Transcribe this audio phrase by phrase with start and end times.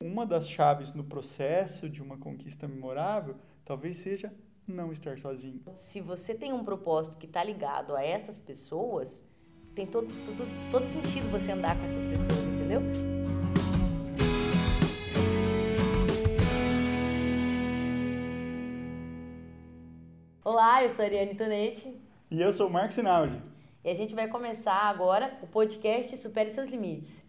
[0.00, 4.32] Uma das chaves no processo de uma conquista memorável talvez seja
[4.64, 5.60] não estar sozinho.
[5.74, 9.20] Se você tem um propósito que está ligado a essas pessoas,
[9.74, 12.80] tem todo, todo, todo sentido você andar com essas pessoas, entendeu?
[20.44, 22.00] Olá, eu sou a Ariane Tonetti.
[22.30, 23.42] E eu sou o Marcos Sinaldi.
[23.82, 27.27] E a gente vai começar agora o podcast Supere Seus Limites.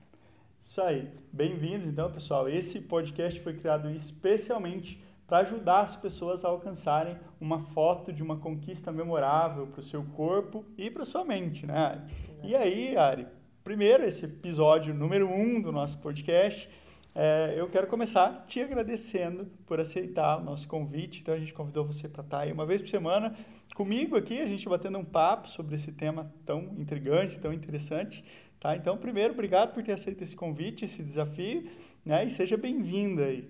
[0.70, 1.10] Isso aí.
[1.34, 2.48] Bem-vindos, então, pessoal.
[2.48, 8.38] Esse podcast foi criado especialmente para ajudar as pessoas a alcançarem uma foto de uma
[8.38, 12.08] conquista memorável para o seu corpo e para sua mente, né?
[12.44, 13.26] E aí, Ari,
[13.64, 16.70] primeiro, esse episódio número um do nosso podcast,
[17.16, 21.22] é, eu quero começar te agradecendo por aceitar o nosso convite.
[21.22, 23.36] Então, a gente convidou você para estar aí uma vez por semana
[23.80, 28.26] comigo aqui, a gente batendo um papo sobre esse tema tão intrigante, tão interessante.
[28.60, 28.76] Tá?
[28.76, 31.70] Então, primeiro, obrigado por ter aceito esse convite, esse desafio,
[32.06, 32.26] né?
[32.26, 33.50] E seja bem-vinda aí.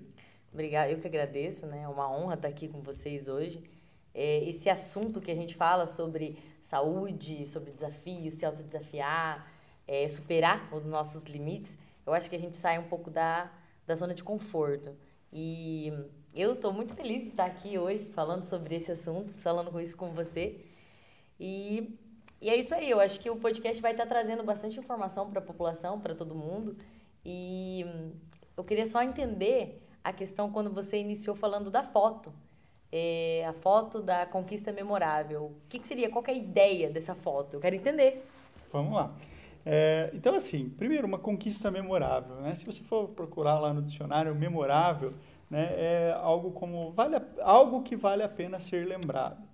[0.54, 1.82] Obrigada, eu que agradeço, né?
[1.82, 3.64] É uma honra estar aqui com vocês hoje.
[4.14, 9.52] É, esse assunto que a gente fala sobre saúde, sobre desafios, se autodesafiar,
[9.88, 11.76] é, superar os nossos limites,
[12.06, 13.52] eu acho que a gente sai um pouco da,
[13.88, 14.96] da zona de conforto.
[15.34, 15.92] E
[16.36, 19.98] eu estou muito feliz de estar aqui hoje falando sobre esse assunto, falando com isso
[19.98, 20.64] com você.
[21.40, 21.98] E
[22.42, 25.40] e é isso aí, eu acho que o podcast vai estar trazendo bastante informação para
[25.40, 26.78] a população, para todo mundo.
[27.26, 27.86] E
[28.56, 32.34] eu queria só entender a questão quando você iniciou falando da foto.
[32.92, 35.44] É, a foto da conquista memorável.
[35.44, 36.10] O que, que, seria?
[36.10, 37.56] Qual que é a ideia dessa foto?
[37.56, 38.26] Eu quero entender.
[38.72, 39.14] Vamos lá.
[39.66, 42.38] É, então, assim, primeiro, uma conquista memorável.
[42.38, 42.56] Né?
[42.56, 45.14] Se você for procurar lá no dicionário, memorável
[45.50, 49.49] né, é algo como vale a, algo que vale a pena ser lembrado.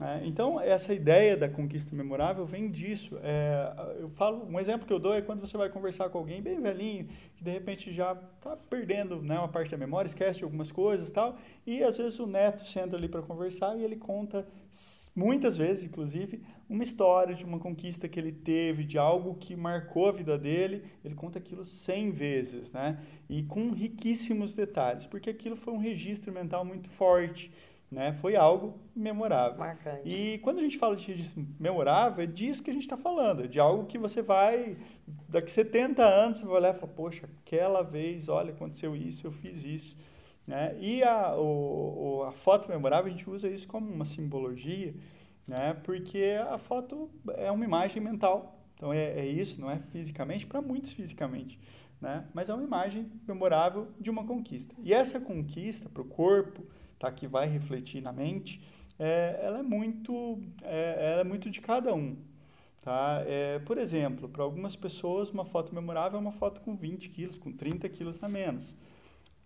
[0.00, 3.18] É, então, essa ideia da conquista memorável vem disso.
[3.20, 6.40] É, eu falo, um exemplo que eu dou é quando você vai conversar com alguém
[6.40, 10.70] bem velhinho, que de repente já está perdendo né, uma parte da memória, esquece algumas
[10.70, 14.46] coisas tal, e às vezes o neto senta ali para conversar e ele conta,
[15.16, 20.08] muitas vezes inclusive, uma história de uma conquista que ele teve, de algo que marcou
[20.08, 23.00] a vida dele, ele conta aquilo 100 vezes, né?
[23.28, 27.50] E com riquíssimos detalhes, porque aquilo foi um registro mental muito forte
[27.90, 28.12] né?
[28.20, 29.58] Foi algo memorável.
[29.58, 30.08] Marcante.
[30.08, 33.46] E quando a gente fala de memorável, é disso que a gente está falando, é
[33.46, 34.76] de algo que você vai,
[35.28, 39.32] daqui 70 anos, você vai olhar e falar, poxa, aquela vez, olha, aconteceu isso, eu
[39.32, 39.96] fiz isso.
[40.46, 40.76] Né?
[40.80, 44.94] E a, o, a foto memorável, a gente usa isso como uma simbologia,
[45.46, 45.74] né?
[45.82, 48.54] porque a foto é uma imagem mental.
[48.74, 51.58] Então é, é isso, não é fisicamente, para muitos fisicamente.
[52.00, 52.24] Né?
[52.32, 54.74] Mas é uma imagem memorável de uma conquista.
[54.82, 56.62] E essa conquista para o corpo,
[56.98, 58.60] tá, que vai refletir na mente,
[58.98, 62.16] é, ela, é muito, é, ela é muito de cada um.
[62.82, 63.22] Tá?
[63.26, 67.38] É, por exemplo, para algumas pessoas, uma foto memorável é uma foto com 20 quilos,
[67.38, 68.76] com 30 quilos a menos.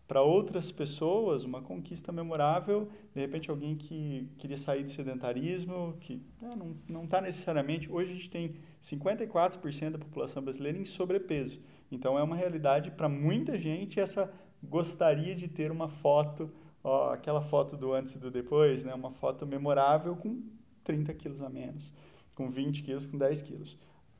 [0.06, 6.22] Para outras pessoas, uma conquista memorável, de repente alguém que queria sair do sedentarismo, que
[6.40, 7.90] né, não está necessariamente.
[7.90, 11.58] Hoje a gente tem 54% da população brasileira em sobrepeso.
[11.90, 14.30] Então é uma realidade para muita gente essa
[14.62, 18.94] gostaria de ter uma foto ó, aquela foto do antes e do depois, né?
[18.94, 20.42] Uma foto memorável com
[20.84, 21.92] 30 quilos a menos,
[22.34, 23.78] com 20 quilos, com 10 quilos.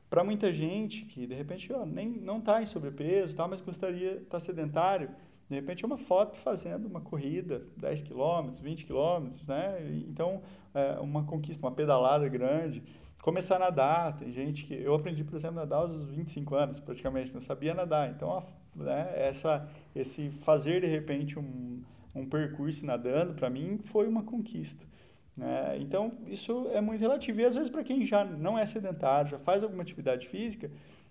[0.09, 4.17] Para muita gente que, de repente, ó, nem, não está em sobrepeso, tá, mas gostaria,
[4.17, 5.09] está sedentário,
[5.49, 9.77] de repente é uma foto fazendo uma corrida, 10 quilômetros, 20 quilômetros, né?
[10.07, 10.41] Então,
[10.73, 12.83] é uma conquista, uma pedalada grande.
[13.21, 14.73] Começar a nadar, tem gente que...
[14.73, 18.09] Eu aprendi, por exemplo, a nadar aos 25 anos, praticamente, não sabia nadar.
[18.09, 18.45] Então,
[18.75, 24.85] né, essa, esse fazer, de repente, um, um percurso nadando, para mim, foi uma conquista.
[25.35, 25.77] Né?
[25.79, 27.41] Então, isso é muito relativo.
[27.41, 30.69] E às vezes, para quem já não é sedentário, já faz alguma atividade física,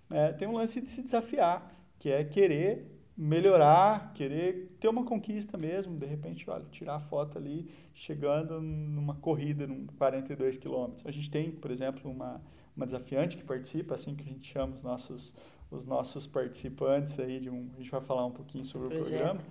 [0.09, 5.57] é, tem um lance de se desafiar, que é querer melhorar, querer ter uma conquista
[5.57, 5.97] mesmo.
[5.97, 11.05] De repente, olha, tirar a foto ali, chegando numa corrida, num 42 quilômetros.
[11.05, 12.41] A gente tem, por exemplo, uma,
[12.75, 15.33] uma desafiante que participa, assim que a gente chama os nossos,
[15.69, 17.69] os nossos participantes aí de um...
[17.75, 19.05] A gente vai falar um pouquinho sobre Projeto.
[19.05, 19.41] o programa.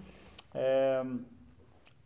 [0.54, 1.04] É,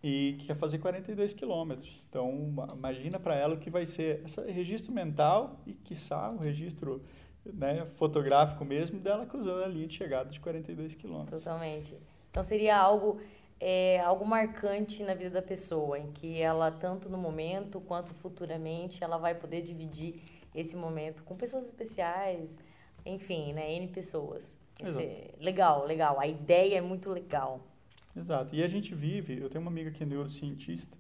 [0.03, 2.05] e que quer fazer 42 quilômetros.
[2.09, 7.03] Então, imagina para ela o que vai ser esse registro mental e, quiçá, o registro
[7.45, 11.43] né, fotográfico mesmo dela cruzando a linha de chegada de 42 quilômetros.
[11.43, 11.97] Totalmente.
[12.31, 13.21] Então, seria algo,
[13.59, 19.03] é, algo marcante na vida da pessoa, em que ela, tanto no momento quanto futuramente,
[19.03, 20.23] ela vai poder dividir
[20.55, 22.57] esse momento com pessoas especiais,
[23.05, 24.45] enfim, né, N pessoas.
[25.41, 26.21] legal, legal.
[26.21, 27.61] A ideia é muito legal.
[28.17, 28.55] Exato.
[28.55, 30.97] E a gente vive, eu tenho uma amiga que é neurocientista,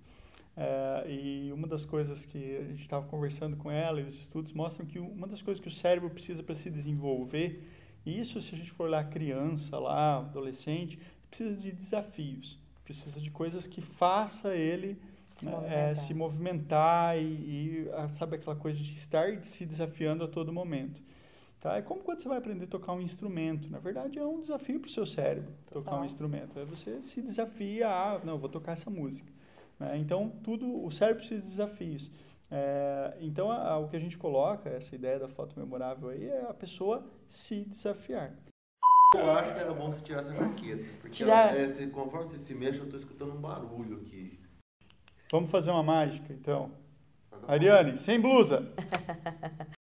[0.56, 4.52] é, e uma das coisas que a gente estava conversando com ela e os estudos
[4.52, 7.62] mostram que uma das coisas que o cérebro precisa para se desenvolver,
[8.04, 10.98] e isso se a gente for lá criança, lá, adolescente,
[11.28, 14.96] precisa de desafios, precisa de coisas que faça ele
[15.36, 15.78] se, né, movimentar.
[15.78, 20.52] É, se movimentar e, e, ah, sabe aquela coisa de estar se desafiando a todo
[20.52, 21.02] momento.
[21.66, 21.78] Tá?
[21.78, 23.68] É como quando você vai aprender a tocar um instrumento.
[23.68, 25.82] Na verdade, é um desafio para o seu cérebro Total.
[25.82, 26.56] tocar um instrumento.
[26.56, 29.28] Aí você se desafia a, não, vou tocar essa música.
[29.76, 29.98] Né?
[29.98, 32.08] Então, tudo, o cérebro precisa de desafios.
[32.48, 36.28] É, então, a, a, o que a gente coloca, essa ideia da foto memorável aí,
[36.28, 38.32] é a pessoa se desafiar.
[39.16, 40.84] Eu acho que era bom você tirar essa jaqueta.
[41.00, 41.56] Porque Tirar.
[41.56, 44.38] é, você, conforme você se mexe, eu estou escutando um barulho aqui.
[45.32, 46.70] Vamos fazer uma mágica, então.
[47.48, 48.72] Ariane, sem blusa!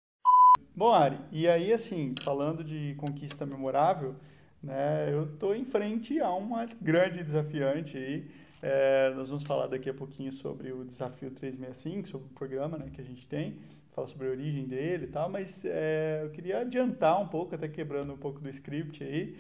[0.77, 4.17] Bom, Ari, e aí, assim, falando de conquista memorável,
[4.61, 8.29] né, eu estou em frente a uma grande desafiante aí.
[8.61, 12.91] É, nós vamos falar daqui a pouquinho sobre o Desafio 365, sobre o programa né,
[12.93, 13.57] que a gente tem,
[13.95, 17.69] falar sobre a origem dele e tal, mas é, eu queria adiantar um pouco, até
[17.69, 19.37] quebrando um pouco do script aí,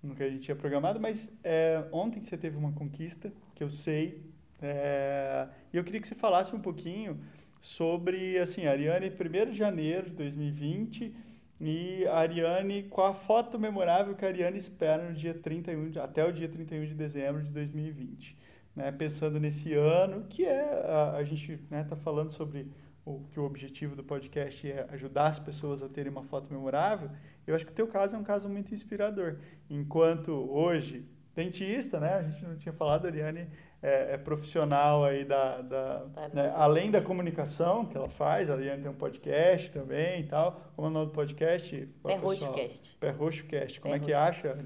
[0.00, 3.70] no que a gente tinha programado, mas é, ontem você teve uma conquista, que eu
[3.70, 4.22] sei,
[4.62, 7.18] é, e eu queria que você falasse um pouquinho
[7.60, 11.14] sobre, assim, Ariane, 1 de janeiro de 2020,
[11.60, 16.32] e Ariane, com a foto memorável que a Ariane espera no dia 31, até o
[16.32, 18.36] dia 31 de dezembro de 2020.
[18.74, 18.92] Né?
[18.92, 22.70] Pensando nesse ano, que é, a, a gente está né, tá falando sobre
[23.06, 27.08] o que o objetivo do podcast é ajudar as pessoas a terem uma foto memorável,
[27.46, 29.36] eu acho que o teu caso é um caso muito inspirador.
[29.70, 32.14] Enquanto hoje, dentista, né?
[32.14, 33.46] A gente não tinha falado, Ariane
[33.82, 36.52] é, é profissional aí da, da né?
[36.54, 40.60] além da comunicação que ela faz, a Ariane tem um podcast também e tal.
[40.74, 41.88] Como é o nome do podcast?
[42.02, 42.96] Pé Roxo Cast.
[42.96, 43.80] Pé Roxo Cast.
[43.80, 44.58] Como é que acha?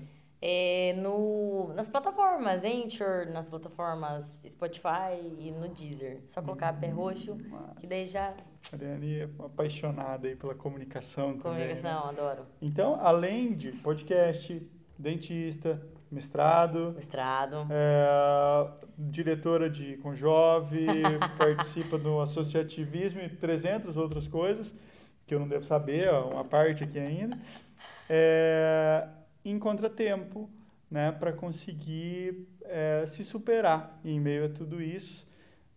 [0.43, 6.23] É no, nas plataformas Anchor, nas plataformas Spotify e no Deezer.
[6.29, 7.37] Só colocar hum, Pé Roxo,
[7.79, 8.33] que daí já...
[8.73, 11.69] A Ariane é apaixonada aí pela comunicação, comunicação também.
[11.69, 12.21] Comunicação, né?
[12.21, 12.47] adoro.
[12.63, 14.67] Então, além de podcast,
[14.99, 16.93] dentista, mestrado.
[16.95, 17.67] Mestrado.
[17.71, 20.87] É, diretora de Conjove,
[21.39, 24.75] participa do associativismo e 300 outras coisas
[25.31, 27.39] que eu não devo saber, uma parte aqui ainda.
[28.09, 29.07] É,
[29.45, 30.51] encontra tempo
[30.91, 35.25] né, para conseguir é, se superar em meio a tudo isso.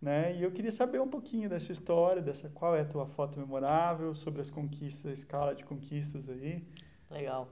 [0.02, 0.34] Né?
[0.36, 4.12] E eu queria saber um pouquinho dessa história, dessa qual é a tua foto memorável,
[4.12, 6.66] sobre as conquistas, a escala de conquistas aí.
[7.08, 7.48] Legal.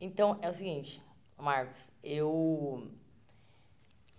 [0.00, 1.00] Então, é o seguinte,
[1.38, 2.90] Marcos, eu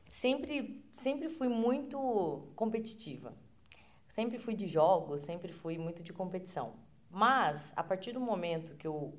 [0.07, 3.33] sempre, sempre fui muito competitiva.
[4.09, 6.73] Sempre fui de jogos, sempre fui muito de competição.
[7.09, 9.17] Mas, a partir do momento que eu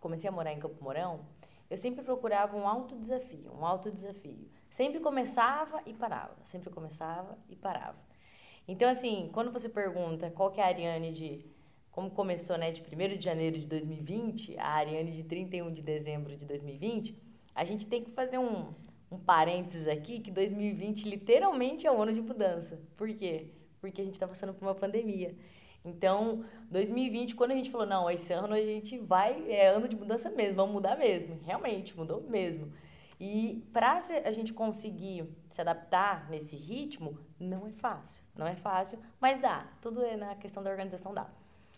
[0.00, 1.26] comecei a morar em Campo Mourão,
[1.68, 4.50] eu sempre procurava um alto desafio, um alto desafio.
[4.70, 7.98] Sempre começava e parava, sempre começava e parava.
[8.66, 11.53] Então, assim, quando você pergunta qual que é a Ariane de
[11.94, 16.36] como começou né, de 1 de janeiro de 2020, a Ariane de 31 de dezembro
[16.36, 17.16] de 2020,
[17.54, 18.74] a gente tem que fazer um,
[19.12, 22.80] um parênteses aqui que 2020 literalmente é o ano de mudança.
[22.96, 23.46] Por quê?
[23.80, 25.36] Porque a gente está passando por uma pandemia.
[25.84, 29.94] Então, 2020, quando a gente falou, não, esse ano a gente vai, é ano de
[29.94, 31.38] mudança mesmo, vamos mudar mesmo.
[31.44, 32.72] Realmente, mudou mesmo.
[33.20, 38.20] E para a gente conseguir se adaptar nesse ritmo, não é fácil.
[38.34, 39.68] Não é fácil, mas dá.
[39.80, 41.30] Tudo é na questão da organização dá.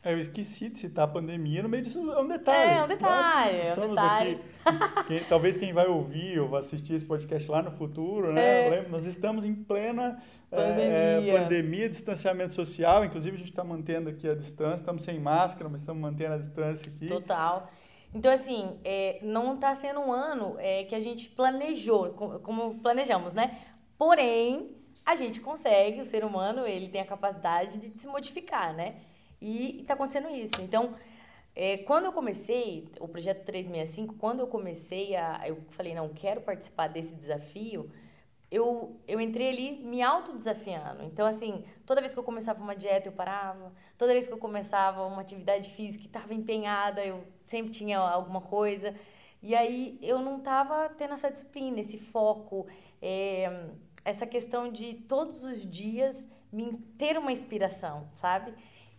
[0.06, 2.70] É, eu esqueci de citar a pandemia no meio disso, é um detalhe.
[2.70, 4.40] É, é um detalhe, é um detalhe.
[4.64, 8.68] Aqui, quem, talvez quem vai ouvir ou vai assistir esse podcast lá no futuro, né?
[8.68, 8.88] É.
[8.88, 10.22] Nós estamos em plena
[10.52, 11.32] é, pandemia.
[11.32, 15.68] É, pandemia, distanciamento social, inclusive a gente está mantendo aqui a distância, estamos sem máscara,
[15.68, 17.08] mas estamos mantendo a distância aqui.
[17.08, 17.68] Total.
[18.14, 22.10] Então, assim, é, não está sendo um ano é, que a gente planejou,
[22.44, 23.58] como planejamos, né?
[23.98, 24.70] Porém,
[25.04, 28.94] a gente consegue, o ser humano, ele tem a capacidade de se modificar, né?
[29.40, 30.60] E está acontecendo isso.
[30.60, 30.94] Então,
[31.54, 35.42] é, quando eu comecei o projeto 365, quando eu comecei a.
[35.46, 37.90] Eu falei, não, quero participar desse desafio,
[38.50, 41.02] eu, eu entrei ali me autodesafiando.
[41.04, 43.72] Então, assim, toda vez que eu começava uma dieta, eu parava.
[43.98, 48.40] Toda vez que eu começava uma atividade física e estava empenhada, eu sempre tinha alguma
[48.40, 48.94] coisa.
[49.42, 52.66] E aí eu não estava tendo essa disciplina, esse foco,
[53.00, 53.68] é,
[54.04, 56.16] essa questão de todos os dias
[56.98, 58.52] ter uma inspiração, sabe?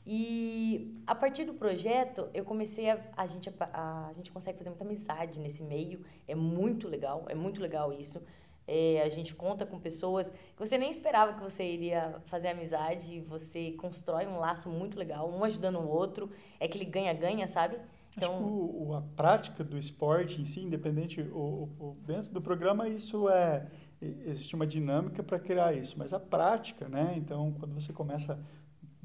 [0.09, 2.97] E a partir do projeto, eu comecei a.
[3.17, 5.99] A gente, a, a gente consegue fazer muita amizade nesse meio.
[6.25, 8.21] É muito legal, é muito legal isso.
[8.65, 13.15] É, a gente conta com pessoas que você nem esperava que você iria fazer amizade
[13.15, 16.31] e você constrói um laço muito legal, um ajudando o outro.
[16.57, 17.77] É que ele ganha-ganha, sabe?
[18.15, 22.41] Então, Acho que o, a prática do esporte em si, independente, o, o, dentro do
[22.41, 23.67] programa, isso é.
[23.99, 27.15] Existe uma dinâmica para criar isso, mas a prática, né?
[27.17, 28.39] Então, quando você começa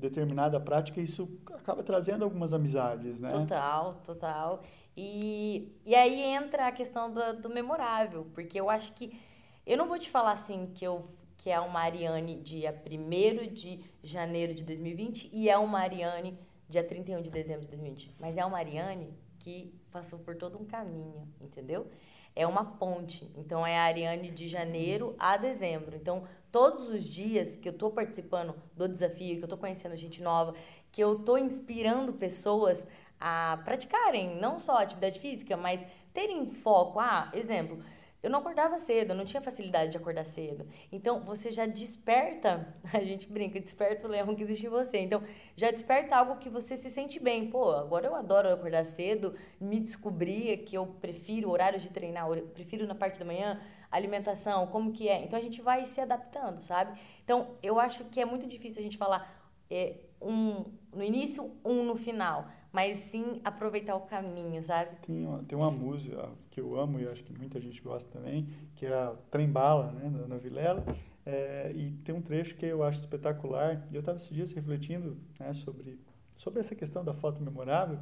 [0.03, 3.31] determinada prática, isso acaba trazendo algumas amizades, né?
[3.31, 4.63] Total, total.
[4.97, 9.19] E, e aí entra a questão do, do memorável, porque eu acho que.
[9.65, 13.81] Eu não vou te falar assim que eu que é uma Ariane dia 1 de
[14.01, 18.15] janeiro de 2020 e é uma Ariane dia 31 de dezembro de 2020.
[18.21, 21.89] Mas é uma Ariane que passou por todo um caminho, entendeu?
[22.35, 23.29] É uma ponte.
[23.37, 25.97] Então é a Ariane de janeiro a dezembro.
[25.97, 30.23] Então, todos os dias que eu estou participando do desafio, que eu estou conhecendo gente
[30.23, 30.55] nova,
[30.93, 32.87] que eu estou inspirando pessoas
[33.19, 35.81] a praticarem não só atividade física, mas
[36.13, 37.01] terem foco.
[37.01, 37.83] Ah, exemplo,
[38.23, 40.65] eu não acordava cedo, eu não tinha facilidade de acordar cedo.
[40.93, 44.99] Então, você já desperta, a gente brinca, desperta o leão que existe em você.
[44.99, 45.23] Então,
[45.57, 47.49] já desperta algo que você se sente bem.
[47.51, 52.87] Pô, agora eu adoro acordar cedo, me descobrir que eu prefiro horários de treinar, prefiro
[52.87, 53.61] na parte da manhã,
[53.97, 55.23] alimentação, como que é.
[55.25, 56.99] Então, a gente vai se adaptando, sabe?
[57.23, 59.33] Então, eu acho que é muito difícil a gente falar
[59.71, 64.97] é, um no início, um no final mas sim aproveitar o caminho, sabe?
[65.07, 68.49] Tem uma, tem uma música que eu amo e acho que muita gente gosta também,
[68.75, 70.83] que é a Trembala, né, da, Vilela,
[71.27, 75.19] é, e tem um trecho que eu acho espetacular, e eu estava esses dias refletindo
[75.39, 76.01] né, sobre,
[76.39, 77.99] sobre essa questão da foto memorável,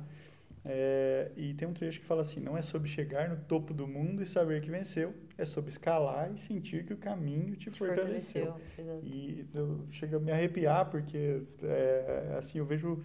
[0.64, 3.87] é, e tem um trecho que fala assim: não é sobre chegar no topo do
[3.87, 7.79] mundo e saber que venceu, é sobre escalar e sentir que o caminho te, te
[7.79, 8.52] fortaleceu.
[8.76, 9.00] fortaleceu.
[9.02, 13.02] E eu chego a me arrepiar porque é, assim eu vejo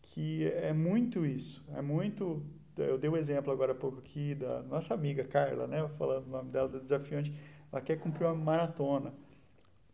[0.00, 2.42] que é muito isso, é muito.
[2.78, 5.86] Eu dei o um exemplo agora há pouco aqui da nossa amiga Carla, né?
[5.98, 7.32] Falando o nome dela, da desafiante.
[7.70, 9.12] Ela quer cumprir uma maratona.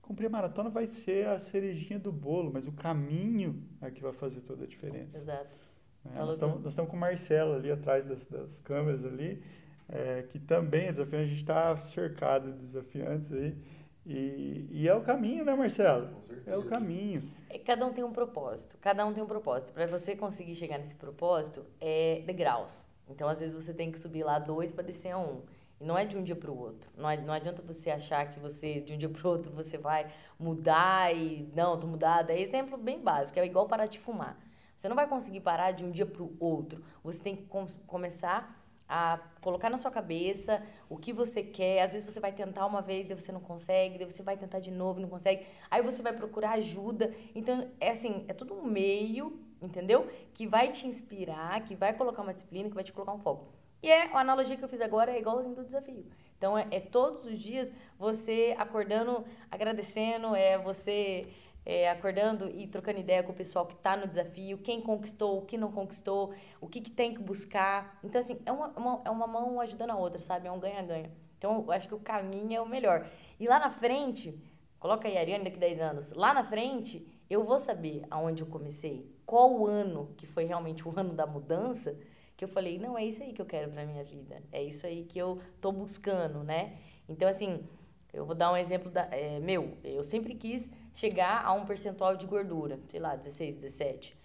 [0.00, 4.12] Cumprir a maratona vai ser a cerejinha do bolo, mas o caminho é que vai
[4.12, 5.16] fazer toda a diferença.
[5.16, 5.61] Exato.
[6.10, 9.42] É, nós, estamos, nós estamos com o Marcelo ali atrás das, das câmeras ali,
[9.88, 11.24] é, que também é desafiante.
[11.24, 13.56] A gente está cercado de desafiantes aí.
[14.04, 16.08] E, e, é o caminho, né, Marcelo?
[16.08, 16.50] Com certeza.
[16.50, 17.22] É o caminho.
[17.48, 18.76] É, cada um tem um propósito.
[18.80, 19.72] Cada um tem um propósito.
[19.72, 22.82] Para você conseguir chegar nesse propósito, é degraus.
[23.08, 25.42] Então, às vezes, você tem que subir lá dois para descer a um.
[25.80, 26.90] E não é de um dia para o outro.
[26.96, 29.78] Não, é, não adianta você achar que você, de um dia para o outro, você
[29.78, 31.48] vai mudar e.
[31.54, 32.32] Não, tô mudada.
[32.32, 33.38] É exemplo bem básico.
[33.38, 34.36] É igual parar de fumar.
[34.82, 36.84] Você não vai conseguir parar de um dia para o outro.
[37.04, 41.82] Você tem que com começar a colocar na sua cabeça o que você quer.
[41.82, 44.58] Às vezes você vai tentar uma vez, daí você não consegue, daí você vai tentar
[44.58, 45.46] de novo, não consegue.
[45.70, 47.14] Aí você vai procurar ajuda.
[47.32, 50.10] Então, é assim, é tudo um meio, entendeu?
[50.34, 53.52] Que vai te inspirar, que vai colocar uma disciplina, que vai te colocar um foco.
[53.84, 56.04] E é a analogia que eu fiz agora é igualzinho do desafio.
[56.36, 61.28] Então, é, é todos os dias você acordando, agradecendo, é você
[61.64, 65.42] é, acordando e trocando ideia com o pessoal que está no desafio, quem conquistou, o
[65.42, 67.98] que não conquistou, o que, que tem que buscar.
[68.02, 70.48] Então, assim, é uma, uma, é uma mão ajudando a outra, sabe?
[70.48, 71.10] É um ganha-ganha.
[71.38, 73.08] Então, eu acho que o caminho é o melhor.
[73.38, 74.40] E lá na frente,
[74.78, 79.10] coloca aí, Ariane, daqui 10 anos, lá na frente, eu vou saber aonde eu comecei,
[79.24, 81.96] qual o ano que foi realmente o ano da mudança,
[82.36, 84.86] que eu falei, não, é isso aí que eu quero para minha vida, é isso
[84.86, 86.76] aí que eu tô buscando, né?
[87.08, 87.64] Então, assim,
[88.12, 92.16] eu vou dar um exemplo da, é, meu, eu sempre quis chegar a um percentual
[92.16, 94.22] de gordura, sei lá, 16, 17.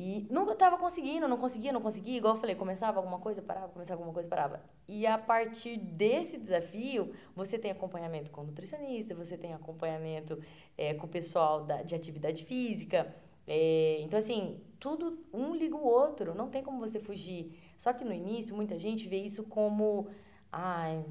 [0.00, 2.18] E nunca estava conseguindo, não conseguia, não conseguia.
[2.18, 4.62] Igual eu falei, começava alguma coisa, parava, começava alguma coisa, parava.
[4.86, 10.40] E a partir desse desafio, você tem acompanhamento com nutricionista, você tem acompanhamento
[10.76, 13.12] é, com o pessoal da, de atividade física.
[13.44, 17.58] É, então, assim, tudo um liga o outro, não tem como você fugir.
[17.76, 20.06] Só que no início, muita gente vê isso como,
[20.52, 21.04] ai,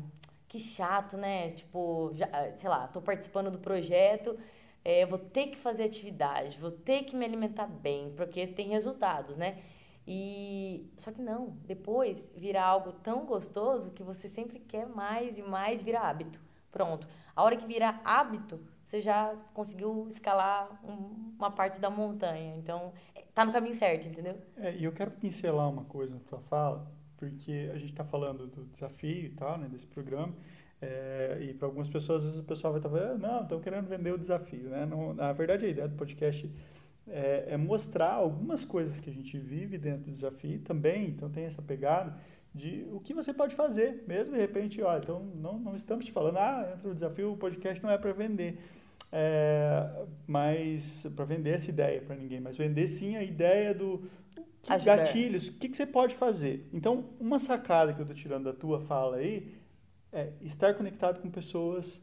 [0.47, 1.51] que chato, né?
[1.51, 4.39] Tipo, já, sei lá, tô participando do projeto
[4.87, 9.35] é, vou ter que fazer atividade, vou ter que me alimentar bem, porque tem resultados,
[9.35, 9.61] né?
[10.07, 15.41] E só que não, depois vira algo tão gostoso que você sempre quer mais e
[15.41, 16.39] mais vira hábito.
[16.71, 17.05] Pronto.
[17.35, 22.55] A hora que vira hábito, você já conseguiu escalar um, uma parte da montanha.
[22.55, 24.37] Então, é, tá no caminho certo, entendeu?
[24.55, 28.47] É, e eu quero pincelar uma coisa na tua fala, porque a gente está falando
[28.47, 30.33] do desafio e tal, né, desse programa.
[30.81, 33.59] É, e para algumas pessoas, às vezes o pessoal vai estar falando, ah, não, estão
[33.59, 34.69] querendo vender o desafio.
[34.69, 34.85] Né?
[34.85, 36.49] Não, na verdade, a ideia do podcast
[37.07, 41.45] é, é, mostrar algumas coisas que a gente vive dentro do desafio também, então tem
[41.45, 42.15] essa pegada
[42.53, 46.11] de o que você pode fazer, mesmo de repente, ó, então não, não estamos te
[46.11, 48.59] falando, ah, entra no desafio, o podcast não é para vender.
[49.09, 49.89] É,
[50.25, 54.03] mas para vender essa ideia para ninguém, mas vender sim a ideia do
[54.61, 56.67] que gatilhos, o que, que você pode fazer.
[56.73, 59.55] Então, uma sacada que eu estou tirando da tua fala aí
[60.17, 62.01] é estar conectado com pessoas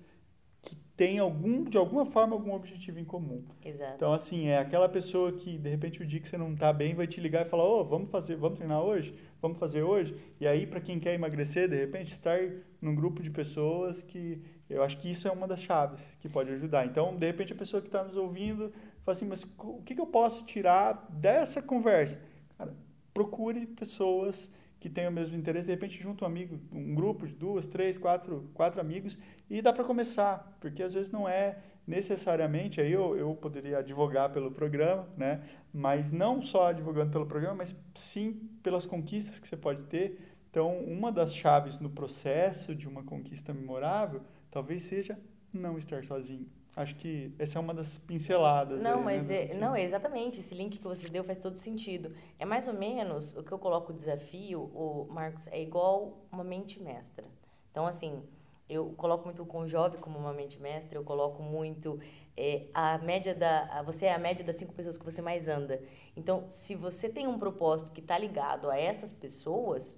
[0.62, 3.44] que têm algum, de alguma forma, algum objetivo em comum.
[3.62, 3.94] Exato.
[3.96, 6.94] Então, assim, é aquela pessoa que, de repente, o dia que você não está bem,
[6.94, 9.14] vai te ligar e falar, ô, oh, vamos fazer, vamos treinar hoje?
[9.42, 10.16] Vamos fazer hoje?
[10.40, 12.38] E aí, para quem quer emagrecer, de repente, estar
[12.80, 14.40] num grupo de pessoas que...
[14.70, 16.86] Eu acho que isso é uma das chaves que pode ajudar.
[16.86, 18.72] Então, de repente, a pessoa que está nos ouvindo
[19.04, 22.18] fala assim, mas o que, que eu posso tirar dessa conversa?
[22.56, 22.74] Cara,
[23.12, 24.50] procure pessoas
[24.84, 27.96] que têm o mesmo interesse, de repente junta um amigo, um grupo de duas, três,
[27.96, 29.16] quatro, quatro amigos
[29.48, 34.30] e dá para começar, porque às vezes não é necessariamente, aí eu, eu poderia advogar
[34.30, 35.42] pelo programa, né?
[35.72, 40.20] mas não só advogando pelo programa, mas sim pelas conquistas que você pode ter.
[40.50, 45.18] Então, uma das chaves no processo de uma conquista memorável talvez seja
[45.50, 46.46] não estar sozinho.
[46.76, 48.82] Acho que essa é uma das pinceladas.
[48.82, 50.40] Não, aí, mas né, é, não, é exatamente.
[50.40, 52.12] Esse link que você deu faz todo sentido.
[52.38, 56.42] É mais ou menos o que eu coloco o desafio, o Marcos, é igual uma
[56.42, 57.24] mente mestra.
[57.70, 58.22] Então, assim,
[58.68, 62.00] eu coloco muito o Conjove como uma mente mestra, eu coloco muito
[62.36, 63.82] é, a média da.
[63.82, 65.80] Você é a média das cinco pessoas que você mais anda.
[66.16, 69.96] Então, se você tem um propósito que está ligado a essas pessoas,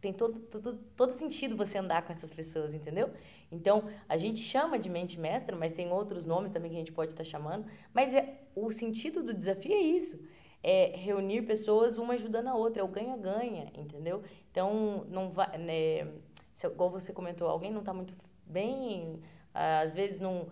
[0.00, 3.10] tem todo, todo, todo sentido você andar com essas pessoas, entendeu?
[3.50, 6.92] Então, a gente chama de mente mestra, mas tem outros nomes também que a gente
[6.92, 7.66] pode estar tá chamando.
[7.94, 10.18] Mas é, o sentido do desafio é isso.
[10.62, 14.22] É reunir pessoas, uma ajudando a outra, é o ganha-ganha, entendeu?
[14.50, 15.56] Então, não vai.
[15.58, 16.08] Né,
[16.52, 19.20] se, igual você comentou, alguém não está muito bem,
[19.54, 20.48] às vezes não.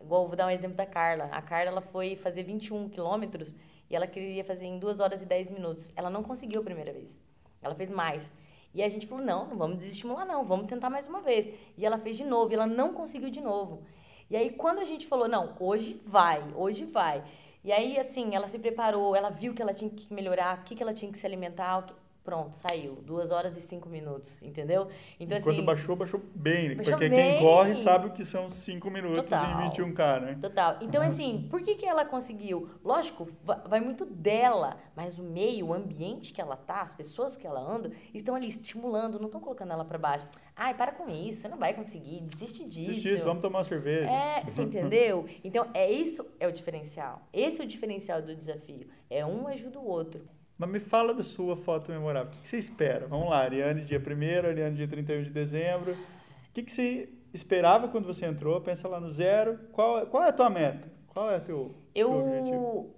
[0.00, 1.24] Igual, vou dar um exemplo da Carla.
[1.26, 3.54] A Carla ela foi fazer 21 quilômetros
[3.90, 5.92] e ela queria fazer em 2 horas e 10 minutos.
[5.94, 7.16] Ela não conseguiu a primeira vez.
[7.62, 8.30] Ela fez mais.
[8.74, 11.48] E a gente falou: não, não vamos desestimular, não, vamos tentar mais uma vez.
[11.78, 13.82] E ela fez de novo, e ela não conseguiu de novo.
[14.28, 17.22] E aí, quando a gente falou: não, hoje vai, hoje vai.
[17.62, 20.74] E aí, assim, ela se preparou, ela viu que ela tinha que melhorar, o que,
[20.74, 21.86] que ela tinha que se alimentar,
[22.24, 22.94] Pronto, saiu.
[23.02, 24.88] Duas horas e cinco minutos, entendeu?
[25.20, 26.74] Então, Quando assim, baixou, baixou bem.
[26.74, 27.32] Baixou porque bem.
[27.32, 29.60] quem corre sabe o que são cinco minutos Total.
[29.60, 30.38] em 21K, né?
[30.40, 30.78] Total.
[30.80, 32.70] Então, assim, por que, que ela conseguiu?
[32.82, 33.28] Lógico,
[33.66, 37.60] vai muito dela, mas o meio, o ambiente que ela tá, as pessoas que ela
[37.60, 40.26] anda, estão ali estimulando, não estão colocando ela para baixo.
[40.56, 42.86] Ai, para com isso, você não vai conseguir, desiste disso.
[42.86, 44.10] Desiste disso, vamos tomar uma cerveja.
[44.10, 45.28] É, você entendeu?
[45.44, 47.20] Então, é isso é o diferencial.
[47.34, 48.88] Esse é o diferencial do desafio.
[49.10, 50.26] É um ajuda o outro.
[50.56, 52.32] Mas me fala da sua foto memorável.
[52.32, 53.06] O que você espera?
[53.06, 55.92] Vamos lá, Ariane, dia 1 Ariane, dia 31 de dezembro.
[55.92, 58.60] O que você esperava quando você entrou?
[58.60, 59.58] Pensa lá no zero.
[59.72, 60.88] Qual, qual é a tua meta?
[61.08, 62.94] Qual é o teu, eu, teu objetivo?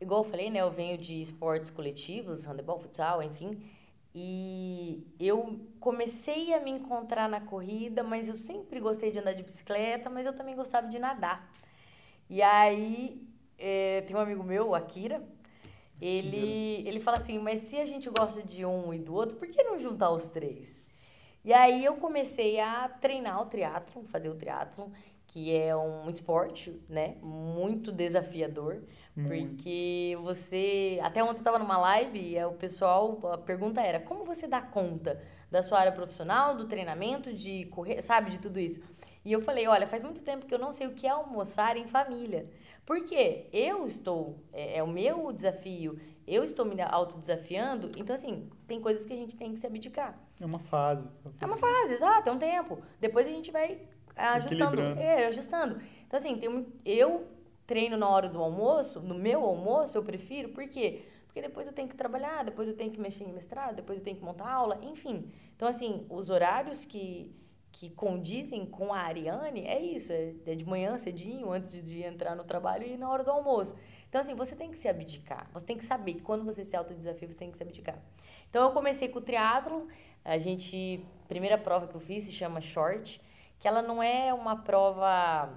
[0.00, 0.60] Igual eu falei, né?
[0.60, 3.62] Eu venho de esportes coletivos, handebol, futsal, enfim.
[4.12, 9.44] E eu comecei a me encontrar na corrida, mas eu sempre gostei de andar de
[9.44, 11.48] bicicleta, mas eu também gostava de nadar.
[12.28, 15.22] E aí, é, tem um amigo meu, o Akira,
[16.00, 19.48] ele, ele fala assim, mas se a gente gosta de um e do outro, por
[19.48, 20.80] que não juntar os três?
[21.44, 24.88] E aí eu comecei a treinar o triatlon, fazer o triatlon,
[25.28, 28.82] que é um esporte, né, muito desafiador,
[29.14, 29.48] muito.
[29.48, 34.24] porque você, até ontem eu estava numa live e o pessoal, a pergunta era, como
[34.24, 38.80] você dá conta da sua área profissional, do treinamento, de correr, sabe, de tudo isso?
[39.24, 41.76] E eu falei, olha, faz muito tempo que eu não sei o que é almoçar
[41.76, 42.48] em família.
[42.88, 48.80] Porque eu estou, é, é, o meu desafio, eu estou me autodesafiando, então assim, tem
[48.80, 50.18] coisas que a gente tem que se abdicar.
[50.40, 51.06] É uma fase.
[51.38, 52.80] É uma fase, exato, é um tempo.
[52.98, 53.82] Depois a gente vai
[54.16, 54.80] ajustando.
[54.98, 55.82] É, ajustando.
[56.06, 57.28] Então assim, tem, eu
[57.66, 61.02] treino na hora do almoço, no meu almoço eu prefiro, por quê?
[61.26, 64.04] Porque depois eu tenho que trabalhar, depois eu tenho que mexer em mestrado, depois eu
[64.04, 65.30] tenho que montar aula, enfim.
[65.54, 67.36] Então assim, os horários que
[67.78, 72.34] que condizem com a Ariane, é isso, é, é de manhã cedinho, antes de, entrar
[72.34, 73.72] no trabalho e na hora do almoço.
[74.08, 75.48] Então, assim, você tem que se abdicar.
[75.52, 77.96] Você tem que saber que quando você se autodesafia, você tem que se abdicar.
[78.50, 79.86] Então, eu comecei com o triatlo.
[80.24, 83.22] A gente, primeira prova que eu fiz se chama short,
[83.60, 85.48] que ela não é uma prova,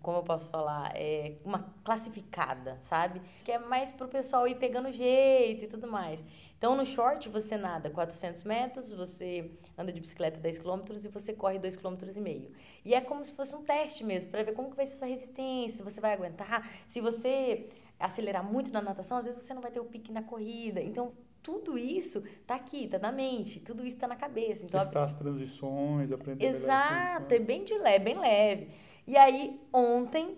[0.00, 3.20] como eu posso falar, é uma classificada, sabe?
[3.44, 6.24] Que é mais pro pessoal ir pegando jeito e tudo mais.
[6.58, 11.32] Então, no short, você nada 400 metros, você anda de bicicleta 10 km e você
[11.32, 12.52] corre 2,5 km.
[12.84, 15.06] E é como se fosse um teste mesmo, para ver como que vai ser sua
[15.06, 16.68] resistência, se você vai aguentar.
[16.88, 17.68] Se você
[17.98, 20.82] acelerar muito na natação, às vezes você não vai ter o pique na corrida.
[20.82, 21.12] Então,
[21.44, 24.64] tudo isso tá aqui, tá na mente, tudo isso tá na cabeça.
[24.64, 28.68] Então, Testar as transições, aprender Exato, é bem de leve, bem leve.
[29.06, 30.36] E aí, ontem,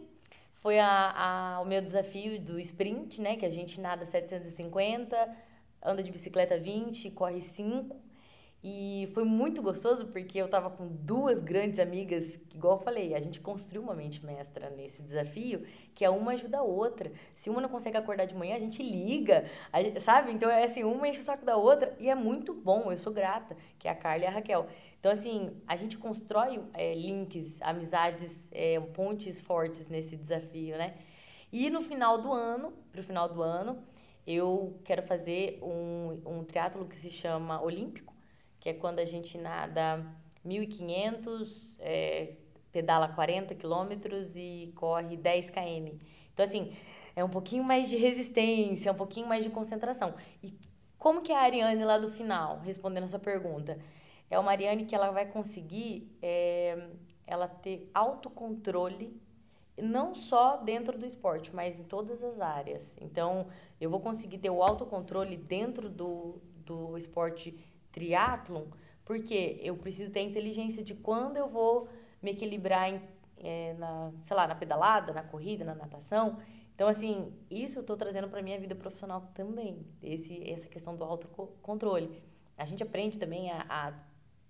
[0.56, 3.36] foi a, a, o meu desafio do sprint, né?
[3.36, 5.48] Que a gente nada 750
[5.82, 7.96] anda de bicicleta 20, corre 5.
[8.62, 13.20] E foi muito gostoso porque eu estava com duas grandes amigas, igual eu falei, a
[13.20, 17.10] gente construiu uma mente mestra nesse desafio, que é uma ajuda a outra.
[17.36, 20.30] Se uma não consegue acordar de manhã, a gente liga, a gente, sabe?
[20.30, 23.14] Então é assim, uma enche o saco da outra e é muito bom, eu sou
[23.14, 24.68] grata, que é a Carla e a Raquel.
[24.98, 30.96] Então, assim, a gente constrói é, links, amizades, é, pontes fortes nesse desafio, né?
[31.50, 33.82] E no final do ano, pro final do ano,
[34.26, 38.14] eu quero fazer um, um triatlo que se chama Olímpico,
[38.60, 40.04] que é quando a gente nada
[40.46, 42.34] 1.500, é,
[42.72, 45.98] pedala 40 quilômetros e corre 10 km.
[46.32, 46.72] Então, assim,
[47.16, 50.14] é um pouquinho mais de resistência, um pouquinho mais de concentração.
[50.42, 50.54] E
[50.98, 53.78] Como que é a Ariane lá do final, respondendo a sua pergunta?
[54.30, 56.88] É uma Ariane que ela vai conseguir é,
[57.26, 59.20] ela ter autocontrole
[59.76, 62.96] não só dentro do esporte, mas em todas as áreas.
[63.00, 63.46] Então,
[63.80, 67.58] eu vou conseguir ter o autocontrole dentro do, do esporte
[67.92, 68.66] triatlon,
[69.04, 71.88] porque eu preciso ter a inteligência de quando eu vou
[72.22, 73.00] me equilibrar em,
[73.38, 76.38] é, na, sei lá, na pedalada, na corrida, na natação.
[76.74, 81.04] Então, assim, isso eu estou trazendo para minha vida profissional também, esse, essa questão do
[81.04, 82.22] autocontrole.
[82.56, 83.92] A gente aprende também a, a,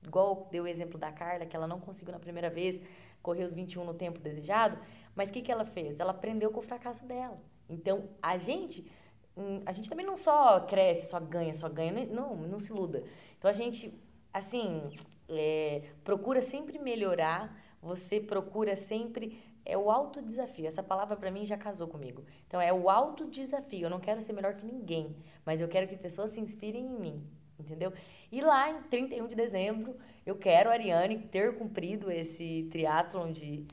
[0.04, 2.80] igual deu o exemplo da Carla, que ela não conseguiu na primeira vez
[3.22, 4.78] correr os 21 no tempo desejado,
[5.14, 5.98] mas o que, que ela fez?
[5.98, 7.38] Ela aprendeu com o fracasso dela.
[7.68, 8.90] Então, a gente,
[9.36, 12.06] hum, a gente também não só cresce, só ganha, só ganha, né?
[12.10, 13.04] não, não se iluda.
[13.38, 13.98] Então, a gente,
[14.32, 14.90] assim,
[15.28, 20.66] é, procura sempre melhorar, você procura sempre é o alto desafio.
[20.66, 22.24] Essa palavra para mim já casou comigo.
[22.46, 23.82] Então é o alto desafio.
[23.82, 26.98] Eu não quero ser melhor que ninguém, mas eu quero que pessoas se inspirem em
[26.98, 27.26] mim,
[27.58, 27.92] entendeu?
[28.32, 33.66] E lá em 31 de dezembro, eu quero, Ariane, ter cumprido esse triatlon de,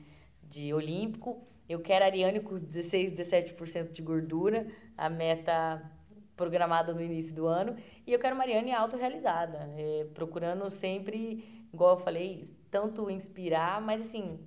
[0.48, 1.42] de olímpico.
[1.68, 5.82] Eu quero Ariane com 16, 17% de gordura, a meta
[6.36, 7.76] programada no início do ano.
[8.06, 14.38] E eu quero Mariane autorrealizada, é, procurando sempre, igual eu falei, tanto inspirar, mas assim,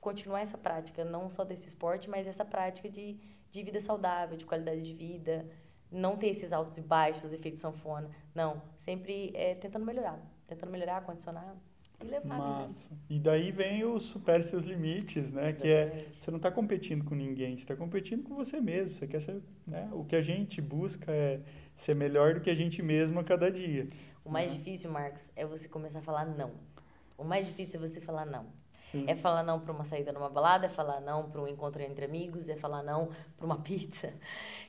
[0.00, 3.20] continuar essa prática, não só desse esporte, mas essa prática de,
[3.52, 5.48] de vida saudável, de qualidade de vida,
[5.90, 8.10] não ter esses altos e baixos, efeito sanfona.
[8.34, 11.56] Não, sempre é, tentando melhorar, tentando melhorar, condicionar
[12.00, 12.38] e levar.
[12.38, 12.96] Massa.
[13.08, 15.50] E daí vem o supere seus limites, né?
[15.50, 15.60] Exatamente.
[15.60, 18.94] Que é você não está competindo com ninguém, você está competindo com você mesmo.
[18.94, 19.88] Você quer ser, né?
[19.92, 21.40] O que a gente busca é
[21.76, 23.88] ser melhor do que a gente mesmo a cada dia.
[24.24, 24.58] O mais né?
[24.58, 26.52] difícil, Marcos, é você começar a falar não.
[27.16, 28.46] O mais difícil é você falar não.
[28.90, 29.04] Sim.
[29.06, 32.04] É falar não para uma saída numa balada, é falar não para um encontro entre
[32.04, 34.12] amigos, é falar não para uma pizza.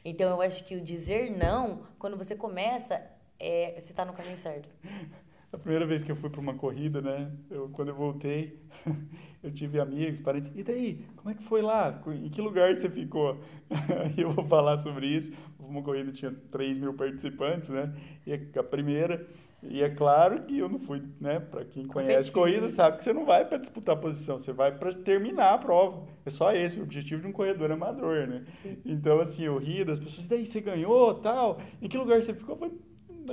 [0.04, 3.02] Então eu acho que o dizer não, quando você começa,
[3.40, 4.68] é, você está no caminho certo.
[5.52, 7.32] A primeira vez que eu fui para uma corrida, né?
[7.50, 8.60] Eu, quando eu voltei,
[9.42, 10.52] eu tive amigos, parentes.
[10.56, 11.06] E daí?
[11.16, 12.02] Como é que foi lá?
[12.08, 13.40] Em que lugar você ficou?
[13.70, 15.32] Aí eu vou falar sobre isso.
[15.60, 17.94] Uma corrida tinha 3 mil participantes, né?
[18.28, 19.28] E a primeira
[19.62, 21.40] e é claro que eu não fui, né?
[21.40, 24.72] Para quem conhece corrida, sabe que você não vai para disputar a posição, você vai
[24.72, 26.08] para terminar a prova.
[26.26, 28.46] É só esse o objetivo de um corredor amador, né?
[28.64, 28.78] Sim.
[28.86, 31.60] Então, assim, eu ri das pessoas, daí você ganhou, tal.
[31.82, 32.58] Em que lugar você ficou?
[32.62, 32.72] Eu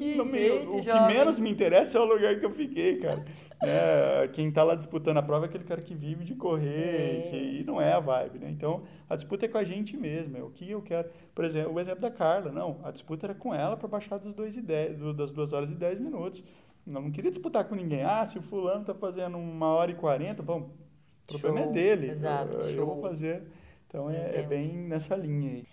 [0.01, 3.25] que meio, o que menos me interessa é o lugar que eu fiquei, cara.
[3.63, 7.31] É, quem está lá disputando a prova é aquele cara que vive de correr, é.
[7.31, 8.51] que não é a vibe, né?
[8.51, 11.09] Então, a disputa é com a gente mesmo, é o que eu quero.
[11.35, 14.35] Por exemplo, o exemplo da Carla, não, a disputa era com ela para baixar dos
[14.35, 16.45] dois e dez, do, das 2 horas e 10 minutos.
[16.87, 18.03] Eu não queria disputar com ninguém.
[18.03, 20.71] Ah, se o fulano está fazendo uma hora e quarenta, bom,
[21.25, 21.71] o problema é show.
[21.71, 22.11] é dele.
[22.11, 23.43] Exato, eu, eu vou fazer.
[23.89, 25.65] Então, é, é bem nessa linha aí.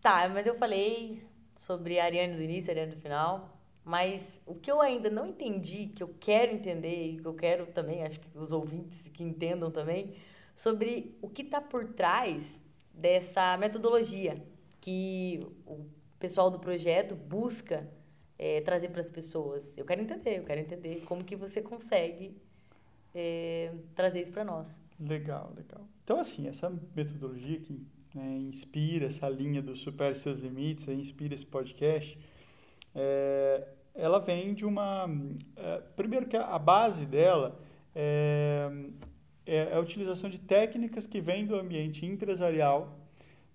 [0.00, 1.22] Tá, mas eu falei
[1.56, 3.58] sobre Ariane do início, Ariane do final.
[3.84, 7.66] Mas o que eu ainda não entendi, que eu quero entender e que eu quero
[7.66, 10.14] também, acho que os ouvintes que entendam também,
[10.56, 12.58] sobre o que está por trás
[12.92, 14.42] dessa metodologia
[14.80, 15.84] que o
[16.18, 17.88] pessoal do projeto busca
[18.38, 19.76] é, trazer para as pessoas.
[19.76, 22.36] Eu quero entender, eu quero entender como que você consegue
[23.14, 24.66] é, trazer isso para nós.
[24.98, 25.86] Legal, legal.
[26.02, 31.44] Então, assim, essa metodologia que né, inspira essa linha do Supere Seus Limites, inspira esse
[31.44, 32.18] podcast,
[32.94, 35.08] é, ela vem de uma...
[35.56, 37.60] É, primeiro que a, base dela
[37.94, 38.70] é,
[39.44, 42.98] é, a utilização de técnicas que vêm do ambiente empresarial.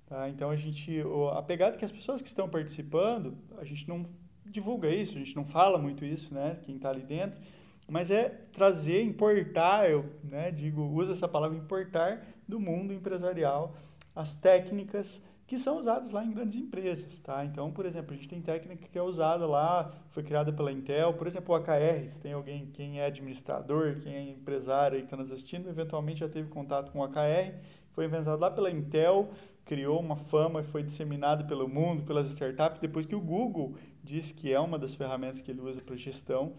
[0.06, 0.28] Tá?
[0.30, 1.02] Então, a gente...
[1.34, 4.06] A pegada que as pessoas que estão participando, a gente não
[4.46, 6.60] divulga isso, a gente não fala muito isso, né?
[6.64, 7.40] Quem está ali dentro,
[7.88, 13.76] mas é trazer, importar, eu né, digo, usa essa palavra importar do mundo empresarial
[14.20, 17.44] as técnicas que são usadas lá em grandes empresas, tá?
[17.46, 21.14] Então, por exemplo, a gente tem técnica que é usada lá, foi criada pela Intel,
[21.14, 25.16] por exemplo, o AKR, se tem alguém, quem é administrador, quem é empresário que está
[25.16, 27.56] nos assistindo, eventualmente já teve contato com o AKR,
[27.94, 29.30] foi inventado lá pela Intel,
[29.64, 34.34] criou uma fama e foi disseminado pelo mundo, pelas startups, depois que o Google disse
[34.34, 36.54] que é uma das ferramentas que ele usa para gestão,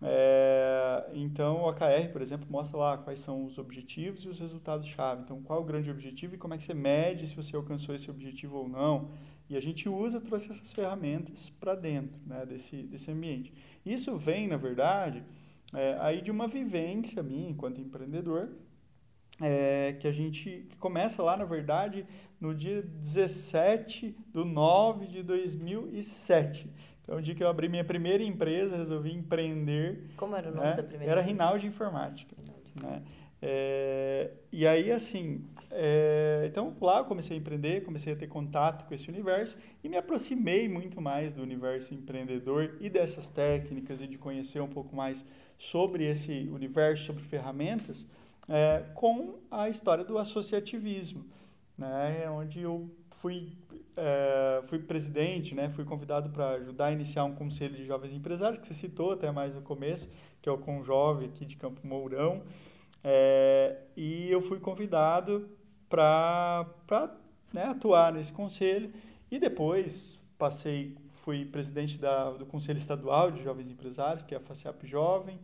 [0.00, 5.22] é, então, o AKR, por exemplo, mostra lá quais são os objetivos e os resultados-chave.
[5.22, 7.94] Então, qual é o grande objetivo e como é que você mede se você alcançou
[7.94, 9.10] esse objetivo ou não.
[9.50, 13.52] E a gente usa, trouxe essas ferramentas para dentro né, desse, desse ambiente.
[13.84, 15.24] Isso vem, na verdade,
[15.74, 18.50] é, aí de uma vivência minha enquanto empreendedor,
[19.40, 22.06] é, que a gente que começa lá, na verdade,
[22.40, 26.70] no dia 17 de 9 de 2007.
[27.08, 30.10] Então, o dia que eu abri minha primeira empresa, resolvi empreender.
[30.14, 30.74] Como era o nome né?
[30.74, 31.12] da primeira?
[31.12, 32.36] Era Rinaldi Informática.
[32.82, 33.02] Né?
[33.40, 38.86] É, e aí, assim, é, então lá eu comecei a empreender, comecei a ter contato
[38.86, 44.06] com esse universo e me aproximei muito mais do universo empreendedor e dessas técnicas e
[44.06, 45.24] de conhecer um pouco mais
[45.56, 48.06] sobre esse universo, sobre ferramentas,
[48.46, 51.24] é, com a história do associativismo,
[51.78, 52.90] né, onde eu
[53.22, 53.52] fui,
[53.98, 58.58] é, fui presidente, né, fui convidado para ajudar a iniciar um conselho de jovens empresários,
[58.58, 60.08] que você citou até mais no começo,
[60.40, 62.42] que é o Conjove aqui de Campo Mourão,
[63.02, 65.48] é, e eu fui convidado
[65.88, 66.66] para
[67.52, 68.92] né, atuar nesse conselho.
[69.30, 74.40] E depois passei, fui presidente da, do Conselho Estadual de Jovens Empresários, que é a
[74.40, 75.38] FACIAP Jovem,